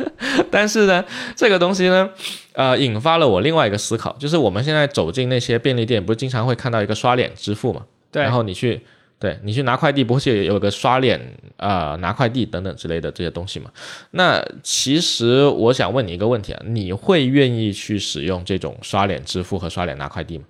[0.53, 2.09] 但是呢，这个东西呢，
[2.53, 7.83] 呃，引发了我另外一个思考，就是我们现在走进那些便利店，不是经常会看到一个刷脸支付嘛？
[8.13, 8.83] 对然后你去。
[9.21, 11.21] 对你去拿快递，不是有个刷脸
[11.59, 13.71] 啊、呃拿快递等等之类的这些东西嘛？
[14.13, 20.45] 那其实我想问你一个问题啊，你会愿意去使用这种刷脸支付和刷脸拿快递吗？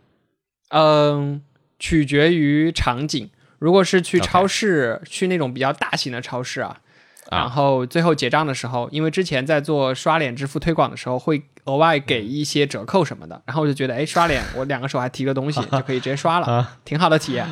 [0.68, 1.42] 嗯，
[1.80, 3.28] 取决于场景。
[3.58, 6.80] 如果是去超市去那种比较大型的超市啊，
[7.28, 17.44] 啊然后最后结账的时候，因为之前在做刷脸支付推广的时候，会额外给一些折扣什么的，然后我就觉得，哎，刷脸我两个手还提个东西 就可以直接刷了，啊挺好的体验。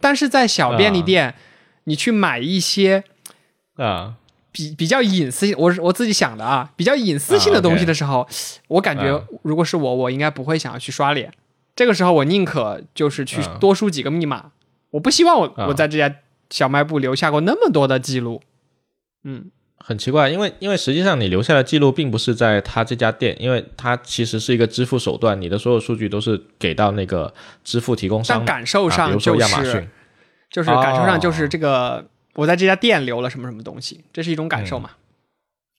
[0.00, 1.34] 但是在小便利店，
[1.84, 3.04] 你去买一些
[3.76, 4.16] 啊。
[4.52, 8.26] 比比较隐私，我是我自己想的啊，比较隐私性的东西的时候，
[8.68, 9.22] 我感觉啊。
[9.42, 11.30] 如果是我，我应该不会想要去刷脸。
[11.74, 13.58] 这个时候，我宁可就是去啊。
[13.60, 14.52] 多输几个密码，
[14.92, 15.66] 我不希望我、啊。
[15.66, 16.10] 我在这家
[16.48, 18.40] 小卖部留下过那么多的记录。
[19.24, 28.38] 嗯，很奇怪，因为因为实际上你留下的记录并不是在他这家店，因为它其实是一个支付手段，你的所有数据都是给到那个支付提供商。
[28.38, 29.88] 但感受啊比如上就亚马逊
[30.50, 34.90] 就是感受上就哦是这个、我在这家店留了什么什么东西，这是一种感受嘛。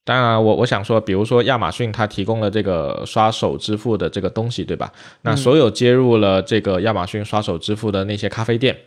[0.06, 4.90] 当然，我我想说，比如说亚马逊它提供了这个刷手支付的这个东西，对吧？
[5.24, 8.78] 那所有接入了这个亚马逊刷手支付的那些咖啡店，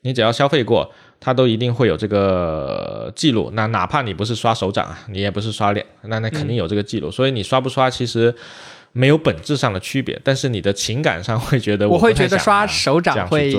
[0.00, 0.90] 你只要消费过，
[1.24, 3.48] 它都一定会有这个记录。
[3.54, 7.12] 那哪怕你不是刷手掌啊，你也不是刷脸，那那肯定有这个记录。
[7.12, 8.34] 所以你刷不刷其实
[8.90, 13.54] 没有本质上的区别，但是你的情感上会觉得我会觉得刷手掌会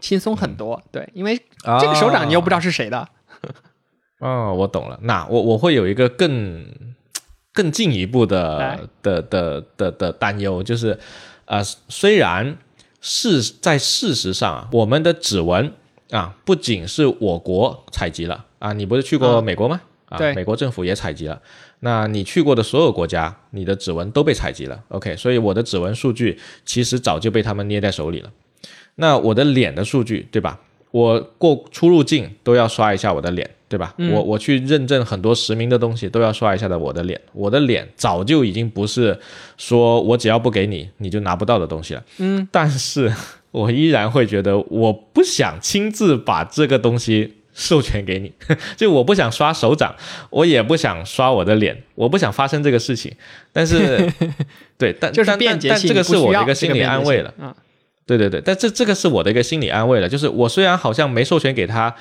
[0.00, 1.40] 轻松很多，对，因为
[1.80, 3.08] 这个手掌你又不知道是谁的。
[4.18, 4.98] 哦，我懂了。
[5.02, 6.66] 那我我会有一个更
[7.52, 10.98] 更进一步来的的的的的担忧，就是
[11.44, 12.56] 呃，虽然
[13.00, 15.72] 是在事实上啊，我们的指纹
[16.14, 19.80] 啊，不仅是我国采集了啊，你不是去过啊美国吗？
[20.08, 21.40] 啊，对美国政府也采集了。
[21.80, 24.80] 那你去过的所有国家，你的指纹都被采集了。
[24.88, 28.30] OK，所以我的指纹数据其实早就被他们捏在手里了。
[28.94, 30.60] 那我的脸的数据，对吧？
[30.92, 33.92] 我过出入境都要刷一下我的脸，对吧？
[33.98, 39.18] 嗯我我去认证很多实名的东西都要刷一下的我的脸，我的脸早就已经不是
[39.56, 42.04] 说我只要不给你你就拿不到的东西了。
[42.18, 43.12] 嗯，但是
[43.54, 48.32] 我依然会觉得我不想亲自把这个东西授权给你，
[48.76, 49.94] 就我不想刷手掌，
[50.30, 53.14] 我也不想刷我的脸，我不想发生这个事情。
[53.52, 54.12] 但是，
[54.76, 57.32] 对，但就是但便捷性，但但这个是我的一个心理理安慰了。
[57.40, 57.54] 啊。
[58.06, 61.94] 对对对，但这这个是我的一个心理安慰了，就是我虽然好像没授权给他，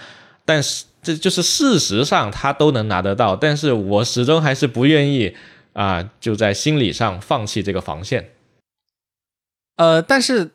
[0.43, 5.35] 但是这就是事实上他都能拿得到，但是我始终还是不愿意
[5.73, 8.31] 啊、就在心理上放弃这个防线。
[9.77, 10.51] 呃，但是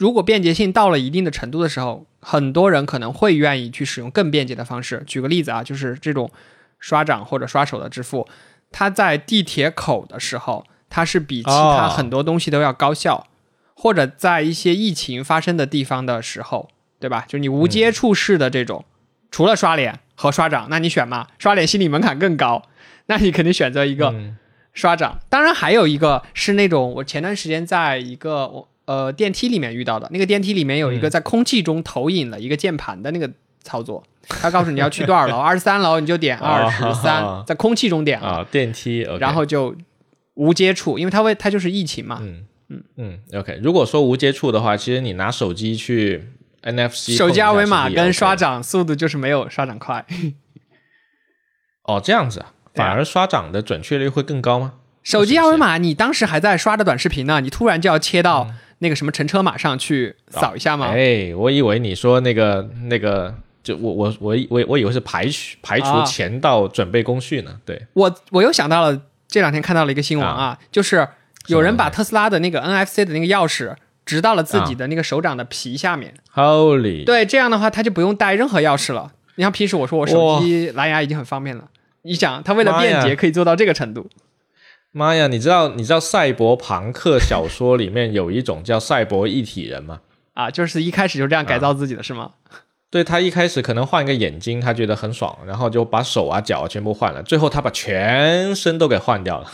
[0.00, 5.04] 如果便捷性到了一定的程度的时候，很多人可能会愿意去使用更便捷的方式。
[5.06, 6.30] 举个例子啊，就是这种
[6.78, 8.26] 刷掌或者刷手的支付，
[8.72, 13.26] 它在地铁口的时候，它是比其他哦很多东西都要高效，
[13.74, 17.26] 或者在一些疫情发生的地方的时候，对吧？
[17.28, 18.86] 就你无接触式的这种，
[19.30, 21.26] 除了刷脸和刷掌，那你选嘛？
[21.38, 22.62] 刷脸心理门槛更高，
[23.04, 24.08] 那你肯定选择一个。
[24.08, 24.38] 嗯
[24.72, 25.18] 刷掌。
[25.28, 31.00] 当然还有一个是那种我前段时间在一个我呃电梯里面遇到的，那个电梯里面有一嗯。
[31.00, 33.30] 个在空气中投影了一个键盘的那个
[33.62, 39.74] 操作，他告诉你要去多少楼， 二十三楼你就点二十三哦，在空气中点了，啊，电梯然后就
[40.34, 42.82] 无接触，因为它会它就是疫情嘛，嗯嗯。
[42.96, 43.60] 嗯，OK。
[43.62, 46.28] 如果说无接触的话，其实你拿手机去
[46.62, 50.04] NFC 手机二维码跟刷掌速度就是没有刷掌快。
[51.84, 52.52] 哦，这样子啊？
[52.74, 54.74] 反而刷掌的准确率会更高吗？
[55.02, 58.48] 手机二维码，你当时还在刷着短视频呢，你突然就要切到
[58.80, 60.88] 那个什么乘车码上去扫一下吗？
[60.88, 66.04] 哎，我以为你说那个那个，就我我我我我以为是排除排除啊。
[66.04, 67.60] 前到准备工序呢。
[67.64, 71.06] 对，我我又想到了这两天看到了一个新闻啊，就是
[71.46, 73.74] 有人把特斯拉的那个 NFC 的那个钥匙
[74.06, 79.12] 植到了自己的那个手掌的皮下面，Holy，对，这样的话他就不用带任何钥匙了。
[79.36, 81.64] 你像平时我说我手机蓝牙已经很方便了，
[82.02, 84.08] 你想他为了便捷可以做到这个程度，
[84.92, 85.28] 妈呀！
[85.28, 90.00] 你知道你知道赛博朋克小说里面有一种叫赛博一体人吗？
[90.34, 92.32] 啊，就是一开始就这样改造自己的是吗？
[92.90, 99.48] 对他一开始可能换一个眼睛，他觉得很爽，然后就把手啊脚啊全部换了，最后他把全身都给换掉了。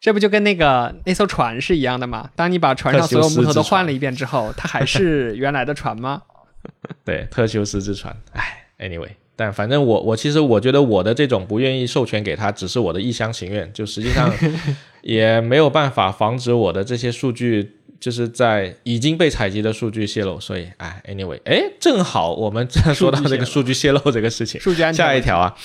[0.00, 2.30] 这不就跟那个那艘船是一样的吗？
[2.34, 6.22] 当你把船上所有木头都换了一遍之后，它还是原来的船吗？
[7.04, 8.16] 对，特修斯之船。
[8.32, 9.10] 哎，anyway，
[9.40, 14.30] 但反正我我其实我觉得我的这种不愿意授权给他，只是我的一厢情愿，就实际上
[15.00, 25.06] 也没有办法防止我的这些数据就是在已经被采集的数据泄露，所以哎，anyway，哎，正好我们说到这个数据泄露这个事情，数据安全。
[25.06, 25.56] 下一条啊，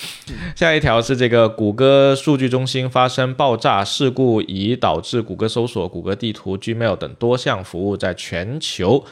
[0.56, 9.04] 下一条是这个谷歌数据中心发生爆炸事故，已导致谷歌搜索、谷歌地图、Gmail 等多项服务在全球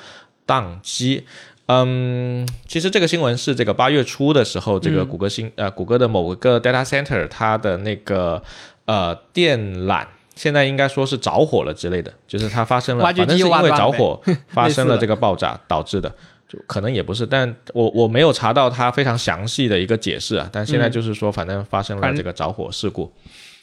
[0.48, 1.26] 宕机。
[1.68, 8.42] 嗯，其实这个新闻是这个八月初的时候，这个谷歌新呃谷歌的某个 data center 它的那个
[8.86, 10.06] 呃电缆。
[10.36, 16.10] 现在应该说是着火了之类的，就是它发生了，反正是因为着火 发生了这个爆炸导致的，
[16.50, 20.50] 就可能也不是，但我我没有查到它非常详细的一个解释啊。
[20.52, 23.14] 但现在就是说，反正发生了这个着火事故。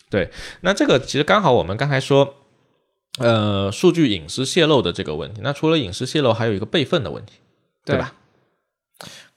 [0.08, 0.30] 对，
[0.60, 2.36] 那这个其实刚好我们刚才说，
[3.18, 7.32] 呃，数据隐私泄露的这个问题，那除了隐私泄露，还有一个备份的问题，
[7.84, 8.12] 对吧？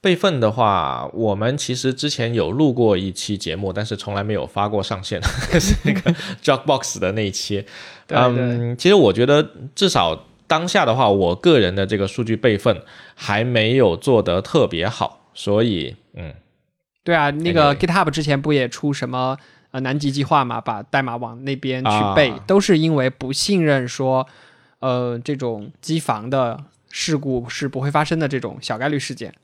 [0.00, 5.18] 备份的话，我们其实之前有录过一期节目，但是从来没有发过上线，
[5.58, 7.64] 是那个 Dropbox 的那一期。
[8.08, 12.82] 嗯，其实我觉得至少当下的话，我个人的这个数据备份
[13.14, 16.34] 还没有做得特别好，所以嗯，
[17.02, 19.38] 对啊，那个 GitHub 之前不也出什么
[19.70, 24.26] 呃南极计划嘛，把代码往那边去备，都是因为不信任说
[24.80, 26.62] 呃这种机房的
[26.96, 29.34] 事故是不会发生的这种小概率事件。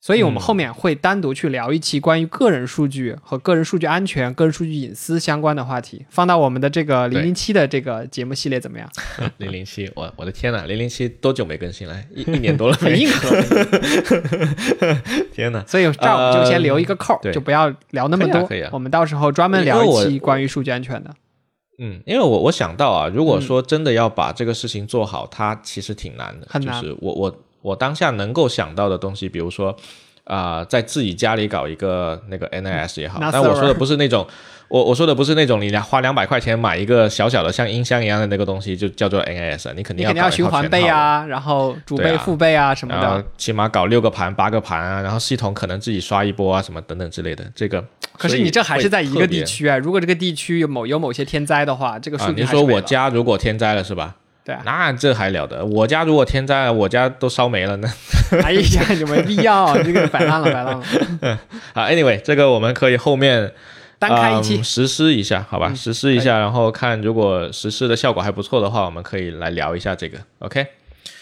[0.00, 8.88] 所以，我们后面会单独去聊一期关于个人数据和个人数据安全、个人数据隐私相关的话题，放到我们的这个零零七的这个节目系列怎么样？
[9.38, 12.00] 零零七，我我的天呐，零零七多久没更新了？
[12.14, 13.36] 一一年多了，很硬核。
[15.34, 15.64] 天呐！
[15.66, 18.48] 所以这儿我们就先留一个扣，就不要聊那么多。
[18.70, 21.12] 我们到时候专门聊一期关于数据安全的。
[21.78, 26.46] 嗯，因为我我想到啊，如果说真的要把这个事情做好，它其实挺难的。
[26.60, 26.82] 难。
[26.82, 27.36] 就是我我。
[27.62, 29.74] 我当下能够想到的东西，比如说，
[30.22, 34.24] 啊，在自己家里搞一个那个 NIS 也好，但我说的不是那种，
[34.68, 47.84] 我我说的不是那种你花两百块钱买一个小小的像音箱一样的那个东西，就叫做 NIS，你肯定要要循环备啊，然后主备副备啊什么的，起码搞六个盘八个盘啊，然后系统可能自己刷一波啊什么等等之类的，这个。
[48.18, 54.14] 可是你这还是在一个地区啊，如果这个地区有某有某些天灾的话，这个数据你说我家如果天灾了是吧？
[54.44, 55.66] 对，那这还了得！
[55.66, 57.92] 我家如果天灾，我家都烧没了呢。
[58.44, 60.82] 哎呀，就没必要，这个摆烂了，摆烂了。
[61.74, 63.52] 好，Anyway，这个我们可以后面
[63.98, 65.74] 单开一期实施一下，好吧？
[65.74, 70.16] 实施一下，然后看如果实施的效果还不错的话，我们可以来聊一下这个。
[70.38, 70.64] OK，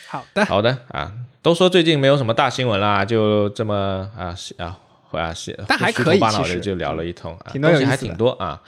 [0.06, 1.10] 好的，好的啊。
[1.40, 4.76] 都说最近没有什么大新闻啦，就这么啊啊
[5.14, 5.32] 啊，
[5.66, 8.60] 但还可以，其实就聊了一通，东西还挺多啊。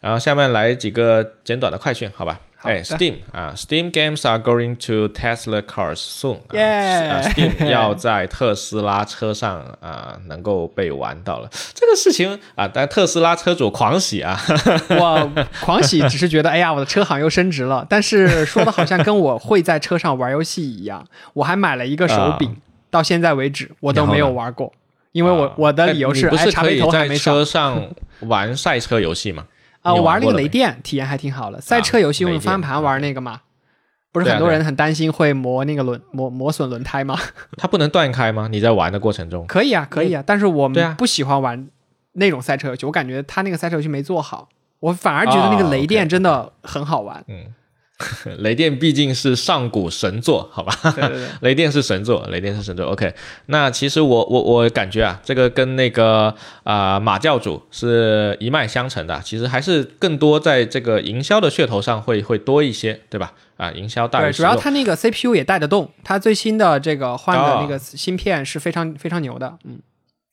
[0.00, 2.38] 然后下面来几个简短的快讯，好吧？
[2.64, 6.38] 哎，Steam 啊，Steam games are going to Tesla cars soon。
[6.52, 11.50] 耶，Steam 要在特斯拉车上啊，能够被玩到了。
[11.74, 14.40] 这个事情啊，但特斯拉车主狂喜啊！
[14.98, 15.30] 我
[15.60, 17.86] 狂喜，只是觉得哎呀，我的车行又升值了。
[17.86, 21.06] 但是说的好像跟我会在车上玩游戏一样。
[21.34, 22.56] 我还买了一个手柄，
[22.90, 24.72] 到现在为止我都没有玩过，
[25.14, 27.80] 因为我我的理由是，不是可以在车上
[28.22, 29.46] 玩赛车游戏吗？
[29.82, 31.60] 啊，我玩那个雷电体验还挺好的。
[31.60, 33.42] 赛车游戏用方向盘玩那个嘛，
[34.10, 37.16] 不是很多人很担心会磨那个轮磨磨损轮胎吗？
[37.56, 38.48] 它不能断开吗？
[38.50, 40.20] 你在玩的过程中可以啊，可以啊。
[40.26, 41.68] 但是我们不喜欢玩
[42.14, 44.48] 那种赛车游戏，我感觉他那个赛车游戏没做好，
[44.80, 47.24] 我反而觉得那个雷电真的很好玩。
[47.28, 47.54] 嗯。
[48.38, 50.72] 雷电毕竟是上古神作，好吧？
[50.94, 52.86] 对对对， 雷电是神作，雷电是神作。
[52.86, 53.12] OK，
[53.46, 63.32] 那其实我我我感觉啊，这个跟那个啊马教主是一脉相承的，其实还是更多在这个营销的噱头上会会多一些，对吧？
[63.56, 69.78] 啊，营销大于对，主要它那个 CPU 也带得动，它最新的这个换的那个芯片是非常非常牛的，嗯。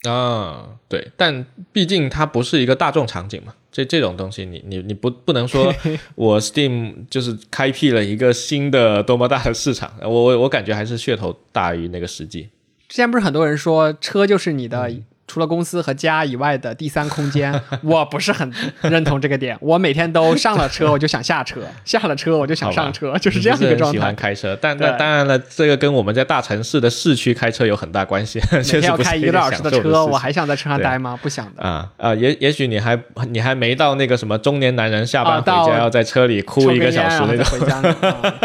[0.09, 5.73] 啊，对，但毕竟它不是一个大众场景嘛，这这种东西，你你你不不能说
[6.15, 12.49] 我 Steam 就是开辟了一个新的多么大的市场，我我我感觉还是噱头大于那个实际。
[12.87, 14.91] 之前不是很多人说车就是你的。
[15.31, 18.51] 除了公司和家以外的第三空间， 我不是很
[18.81, 19.57] 认同这个点。
[19.61, 23.97] 我每天都上了车，我就想下车； 下了车，我就想上车，就是这样一个状态。
[23.97, 28.41] 喜欢开车，但但当然了，这个跟我们在大城市的市区开车有很大关系。
[28.51, 31.17] 每天要开一个多小时的车，我还想在车上待吗？
[31.21, 31.63] 不想的。
[31.63, 37.81] 啊啊，也也许你还你还没到那个什么中年男人下班回家要在车里哭一个小时那种回家，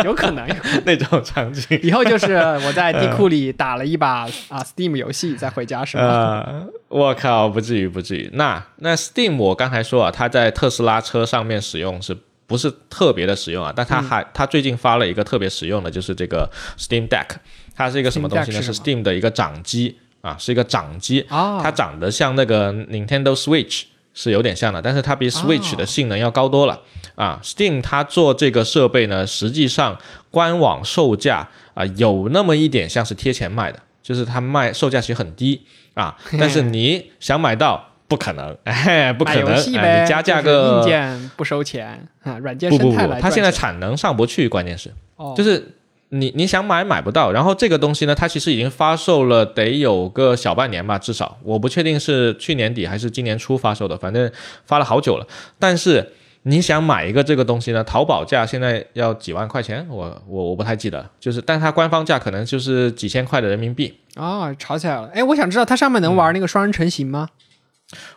[0.05, 0.47] 有可能
[0.85, 1.81] 那种场景。
[1.83, 6.47] 以后就是我在地库里打了一把啊 Steam 游戏再回家是吗？
[6.89, 8.31] 我靠，不至于，不至于。
[8.35, 12.17] 那那 Steam，我刚才说啊，它在特斯拉车上面使用是
[12.47, 13.73] 不是特别的实用啊？
[13.75, 17.29] 但它还，它最近发了一个特别实用的，就是这个 Steam Deck，
[17.75, 18.63] 它是一个什么东西呢？
[18.63, 23.85] 是 Steam 的一个掌机啊，是一个掌机，它长得像那个 Nintendo Switch。
[24.19, 26.81] 是有点像的，但是它比 Switch 的性能要高多了、
[27.17, 27.39] 啊。
[27.45, 29.95] Steam 它做这个设备呢，实际上
[30.31, 35.61] 官网售价啊、有那么一点像是贴钱卖的，就是它卖售价其实很低
[35.95, 44.93] 啊，但是你想买到不可能， 哎，不可能，游戏呗，哎你加价个硬件不收钱啊，软件不不不生态来，它现在产能上不去，关键是。
[45.17, 45.73] 哦就是
[46.11, 54.31] 你你想买买不到，然后这个东西呢，它其实已经发售了得有个小半年吧，至少我不确定是去年底还是今年初发售的，反正
[54.67, 55.27] 发了好久了。
[55.59, 56.13] 但是
[56.49, 65.11] 你想买一个这个东西呢，淘宝价现在要几万块钱，我我我不太记得，就是但它官方价可能就是几千块的人民币，哦，吵起来了。
[65.13, 67.31] 哎，我想知道它上面能玩那个双人成行吗？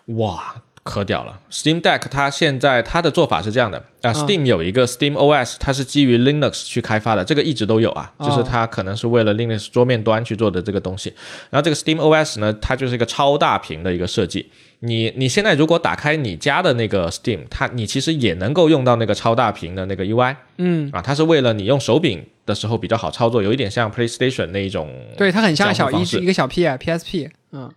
[0.06, 11.14] 哇，可屌了！Steam Deck 它现在它的做法是这样的啊、嗯 s t e a m 有一个 Steam OS，它是基于 Linux 去开发的，这个一直都有啊，哦就是它可能是为了 Linux 桌面端去做的这个东西。
[11.50, 14.50] 然后这个 Steam OS 呢，它就是一个超大屏的一个设计。
[14.80, 27.70] 你你现在如果打开你家的那个 Steam，它你其实也能够用到那个超大屏的那个 UI 嗯，啊，它是为了你用手柄的时候比较好操作，有一点像 PlayStation 那一种对，它很像小一一个小 P PSP，嗯，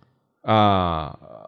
[0.43, 1.13] 啊。
[1.21, 1.42] 呃，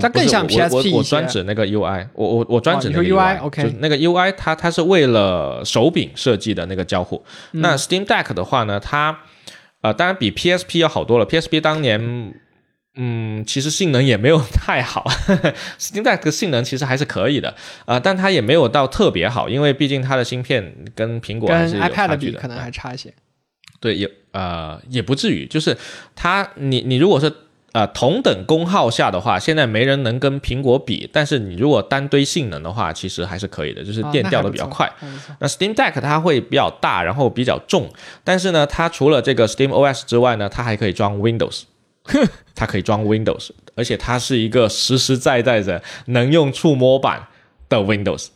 [0.00, 7.24] 它更像我 PSP 我专指那个 UI，我我我专指那个 UI OK 就是那个 UI 它它是为了手柄设计的那个交互。
[7.52, 9.18] 嗯那 Steam Deck 的话呢，它
[9.82, 12.34] 呃当然比 PSP 要好多了，PSP 当年。
[12.98, 15.04] 嗯，其实性能也没有 太好
[15.78, 22.32] ，Steam Deck 的性能其实还是可以的啊、但它也没有到特别好，因为毕竟它的芯片跟苹果还是有差 iPad 距的。
[22.32, 23.12] 比可能还差一些。
[23.80, 25.76] 对，也呃也不至于，就是
[26.14, 27.30] 它你你如果是
[27.76, 34.90] 呃同等功耗下的话，现在没人能跟苹果比，但是你如果单堆性能的话，其实还是可以的，就是哦电掉的比较快。
[35.40, 37.90] 那 Steam Deck 它会比较大，然后比较重，
[38.24, 41.64] 但是呢，它除了这个 Steam OS 之外呢，它还可以装 Windows，
[42.56, 47.26] 它可以装 Windows，而且它是一个实实在在的能用触摸板
[47.68, 48.28] 的 Windows。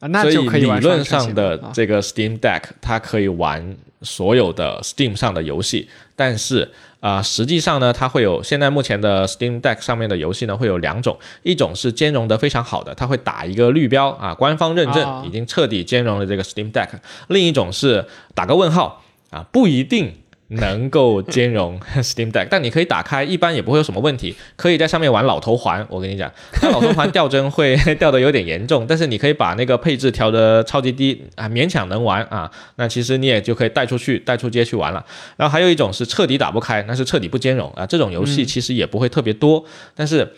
[0.00, 6.72] 啊，那所以就可以玩理论上的这个 Steam Deck，它可以玩所有的 Steam 上的游戏，但是
[7.04, 16.88] 啊、实际上呢，它会有现在目前的 Steam Deck 上面的游戏呢，会有两种，一种是兼容的非常好的，它会打一个绿标啊，官方认证、啊已经彻底兼容了这个 Steam Deck；
[17.28, 20.14] 另一种是打个问号啊，不一定。
[20.48, 24.34] 能够兼容 Steam Deck，但你可以打开，一般也不会有什么问题。
[24.56, 32.50] 可以在上面玩老头环，我跟你讲，它老头环掉帧会 掉的有点严重，但是你可以把那个配置调的超级低啊，勉强能玩啊。
[32.76, 35.04] 那其实你也就可以带出去、带出街去玩了。
[35.36, 37.86] 然后还有一种是彻底打不开，那是彻底不兼容啊。
[37.86, 39.64] 这种游戏其实也不会特别多，
[39.94, 40.32] 但是。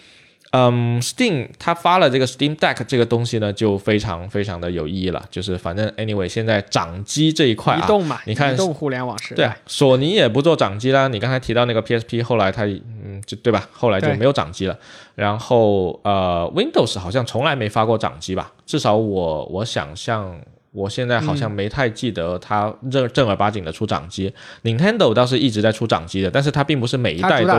[0.56, 5.22] 嗯，Steam 它发了这个 Steam Deck 这个东西呢，就非常非常的有意义了。
[5.30, 11.08] 就是反正 anyway，现在掌机这一块啊，移动嘛，你看移动互联网时代，对啊，索尼也不做掌机啦。
[11.08, 13.68] 你刚才提到那个 PSP，后来它嗯，就对吧？
[13.72, 14.78] 后来就没有掌机了。
[15.14, 18.52] 然后呃，Windows 好像从来没发过掌机吧？
[18.64, 20.38] 至少我我想象。
[20.72, 24.30] 我现在好像没太记得它正正儿八经的出掌机、
[24.62, 27.54] Nintendo 倒是一直在出掌机的，但是它并不是每一代都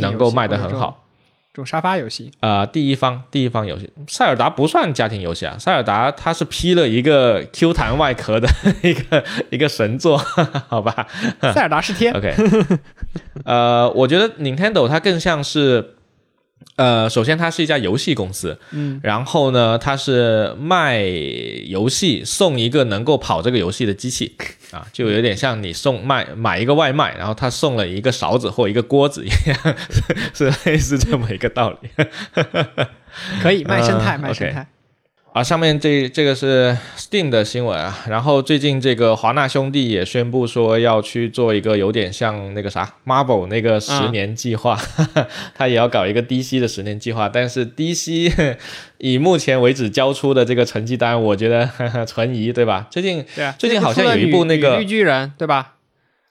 [0.00, 1.03] 能够卖得很好。
[1.54, 2.32] 这种沙发游戏。
[2.40, 8.48] 呃，第一方第一方游戏，塞尔达不算家庭游戏啊，塞尔达它是披了一个 Q 弹外壳的
[8.82, 10.18] 一个一个神作，
[10.68, 11.06] 好吧？
[11.40, 12.34] 塞尔达是天，OK，
[13.44, 15.93] 呃，我觉得 Nintendo 它更像是，
[16.76, 21.00] 呃，首先它是一家游戏公司，嗯，然后呢，它是卖
[21.66, 24.36] 游戏送一个能够跑这个游戏的机器
[24.72, 29.58] 啊，就有点像你送卖买一个外卖，然后他送了一个勺子或一个锅子一样，
[30.34, 31.88] 是是类似这么一个道理。
[33.40, 34.66] 可以卖生态， 呃卖生态。
[35.34, 44.78] 啊，上面这这个是 Steam 的新闻啊，然后最近这个华纳兄弟也宣布说要去做一个有点像那个啥 Marvel 那个十年计划，
[45.52, 48.56] 他也要搞一个 DC 的十年计划，但是 DC
[48.98, 51.68] 以目前为止交出的这个成绩单，我觉得
[52.06, 52.86] 存疑，对吧？
[52.88, 55.72] 最近啊，最近好像有一部那个绿巨人，对吧？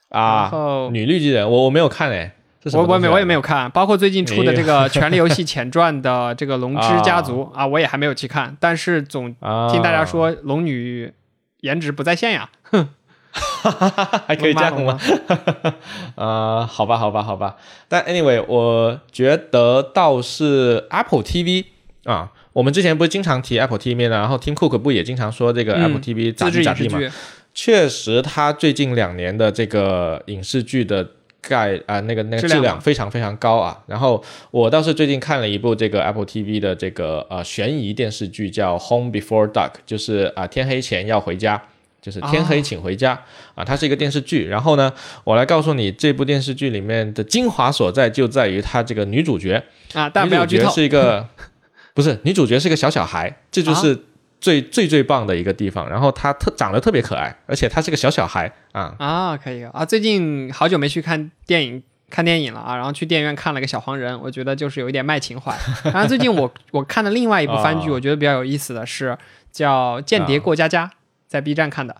[0.08, 2.32] 然啊，后女绿巨人，我我没有看诶，
[2.72, 11.12] 我我没我也没有看，包括最近出的这个《权力游戏前传》的这个《龙之家族》啊，我也还没有去看，但是总啊，听大家说龙女
[11.60, 12.88] 颜值不在线呀，哼
[14.26, 14.98] 还可以这样吗？
[16.16, 17.56] 呃，好吧，好吧，好吧。
[17.88, 21.64] 但 anyway，我觉得倒是 Apple TV
[22.04, 27.00] 啊，我们之前不是经常提 Apple TV 呢，然后 Tim Cook 不也经常说这个嗯 Apple TV 咋自制地咋地嘛？
[27.00, 27.14] 影视剧，
[27.54, 31.08] 确实，他最近两年的这个影视剧的
[31.48, 33.78] 概啊、那个那个质量非常非常高啊。
[33.86, 41.62] 然后我倒是最近看了一部这个 Apple TV 的这个呃悬疑电视剧，叫《Home Before Dark》，就是啊、天黑前要回家。
[42.02, 43.18] 就是天黑请回家、
[43.54, 44.46] 啊，它是一个电视剧。
[44.46, 44.92] 然后呢，
[45.24, 49.64] 我来告诉你这部电视剧里面的精华所在，就在于它这个女主角，
[49.94, 51.26] 啊，大女不要剧透主角是一个
[51.94, 53.98] 不是女主角是个小小孩，这就是
[54.44, 55.88] 最、最最棒的一个地方。
[55.88, 58.94] 然后他特长得特别可爱，而且他是个小小孩啊。
[58.98, 59.82] 啊，可以啊！
[59.86, 65.56] 最近好久没去看电影，看电影了啊，然后去电影院看了个小黄人，我觉得就是有一点卖情怀。
[65.84, 69.16] 然后最近我 我看的另外一部番剧，哦我觉得比较有意思的是
[69.50, 70.86] 叫《间谍过家家》，
[71.26, 71.96] 在 B 站看的。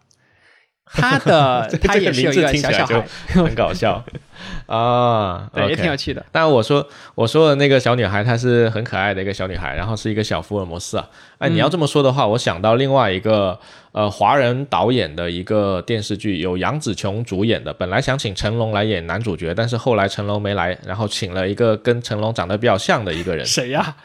[0.86, 3.06] 他的这 这个他也是有一名字个听起来就小小孩，
[3.42, 4.04] 很搞笑
[4.66, 5.48] 啊。
[5.52, 6.24] 对，也挺有趣的。
[6.30, 11.08] 但我说我说的那个小女孩，她是很可爱的一个小女孩，然后是一个小福尔摩斯啊。
[11.38, 13.58] 哎，嗯你要这么说的话，我想到另外一个
[13.92, 17.72] 呃华人导演的一个电视剧，有杨紫琼主演的。
[17.72, 23.96] 本来想请成龙来演男主角，但是后来成龙没来，然后请了一个跟成龙长得比较像的一个人谁呀？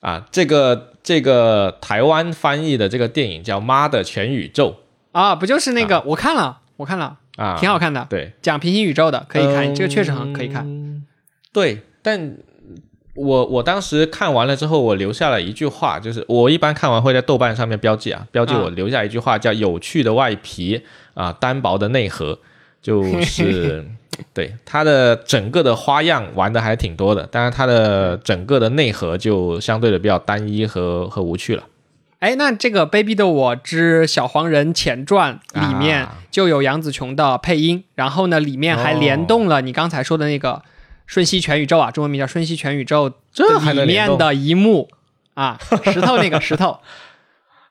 [0.00, 0.26] 啊。
[0.30, 4.76] 这个这个台湾翻译的这个电影叫《妈的全宇宙
[5.12, 6.00] 啊，不就是那个？
[6.06, 11.02] 我看了，我看了，》啊，挺好看的，对，讲平行宇宙的，可以看，嗯这个确实很可以看。
[11.52, 12.36] 对，但
[13.14, 20.80] 我我当时看完了之后，我留下了一句话，就是我一般看完会在豆瓣上面标记啊，标记啊我留下一句话叫“有趣的外皮
[21.14, 22.38] 啊，单薄的内核”，
[22.80, 23.84] 就是
[24.32, 31.64] 对它的整个的花样玩的还挺多的，但是它的整个的内核就相对的比较单一和和无趣了。
[32.20, 40.52] 哎，那这个《卑鄙的我之小黄人前传》里面啊就有杨紫琼的配音，然后呢，里面还联动了你刚才说的那个
[41.06, 44.88] 《瞬息全宇宙》啊，中文名叫《瞬息全宇宙》这里面的一幕。
[45.34, 46.80] 啊，石头那个石头，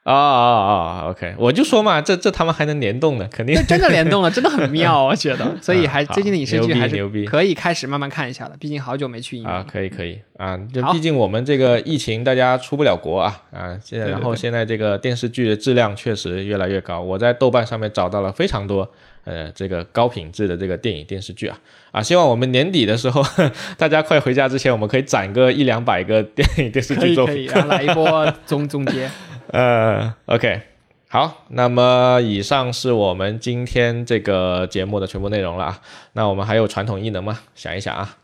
[0.04, 0.72] 啊啊
[1.04, 5.56] 啊！OK，我就说嘛，这这他们还能联动呢，肯定这真的联动了， 真的很妙，我觉得。
[5.62, 18.90] 所以还最近的影视剧还牛逼是可以开始慢慢看一下的，毕竟好久没去影院啊，可以可以啊，就毕竟我们这个疫情，大家出不了国啊啊，现在然后现在这个电视剧的质量确实越来越高，我在豆瓣上面找到了非常多
[19.26, 21.60] 呃这个高品质的这个电影电视剧啊
[21.92, 23.22] 啊，希望我们年底的时候，
[23.78, 27.44] 大家快回家之前，我们可以攒个一两百个电影电视剧作品。
[27.44, 29.10] 以可以，然后来一波总总结。
[29.52, 30.62] 呃，OK。
[31.08, 35.82] 好，那么以上是我们今天这个节目的全部内容了啊。
[36.14, 37.40] 那我们还有传统异能吗？
[37.56, 38.18] 想一想啊，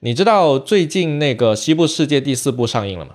[0.00, 3.12] 你知道最近那个《西部世界》第四部上映了吗？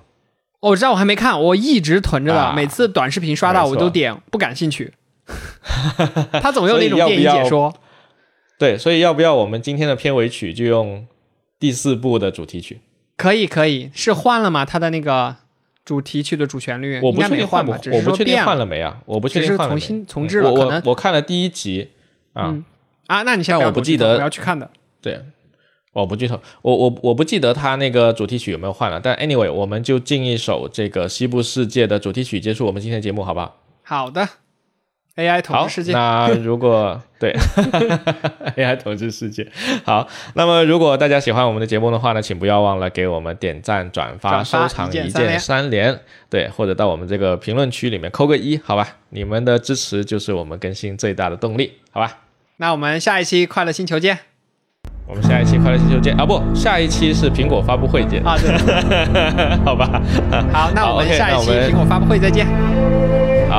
[0.59, 4.93] 哦我知道我还没看，我一直囤着的，啊每次短视频刷到我都点不感兴趣。
[6.33, 7.73] 他总有那种 电影解要说，
[8.59, 11.07] 对，所以要不要我们今天的片尾曲就用
[11.59, 12.81] 第四部的主题曲？
[13.17, 14.63] 可以可以，是换了吗？
[14.63, 15.37] 他的那个
[15.83, 19.01] 主题曲的主旋律我不确定换不我不确定换了没啊？
[19.05, 19.79] 我不确定换了没。
[19.79, 21.89] 重新重置了，我我看了第一集
[22.33, 22.63] 啊，嗯
[23.07, 23.23] 啊。
[23.23, 24.69] 那你先但不要多剧透我不记得我要去看的。
[25.01, 25.19] 对，
[25.93, 33.57] 我不记得，我我我不记得他那个主题曲有没有换了，但 anyway，我们就进一首这个西部世界的主题曲，结束我们今天的节目，好不好？
[33.83, 34.27] 好的
[35.21, 35.93] ，AI 统好治世，界。
[35.93, 37.31] 那如果对
[38.57, 39.47] AI 统治世界，
[39.85, 45.99] 好，那么如果大家喜欢我们的节目的话呢，请不要忘了给我们点赞、转发、转发收藏、一键三连，
[46.29, 48.87] 对，或者到我们这个评论区里面扣个一，好吧？
[49.09, 52.17] 你们的支持就是我们更新最大的动力，好吧？
[52.57, 54.17] 那我们下一期快乐星球见
[55.07, 56.25] 我们下一期快乐星球见啊！
[56.25, 58.37] 不，下一期是苹果发布会见，啊！
[58.37, 58.49] 对，
[59.65, 60.01] 好吧？
[60.53, 62.47] 好，那我们下一期苹果发布会再见，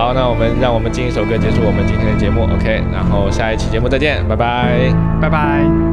[0.03, 2.83] 好，那我们让我们进一首歌结束我们今天的节目，OK？
[2.93, 4.93] 然后下一期节目再见，拜拜。
[5.21, 5.92] 拜拜。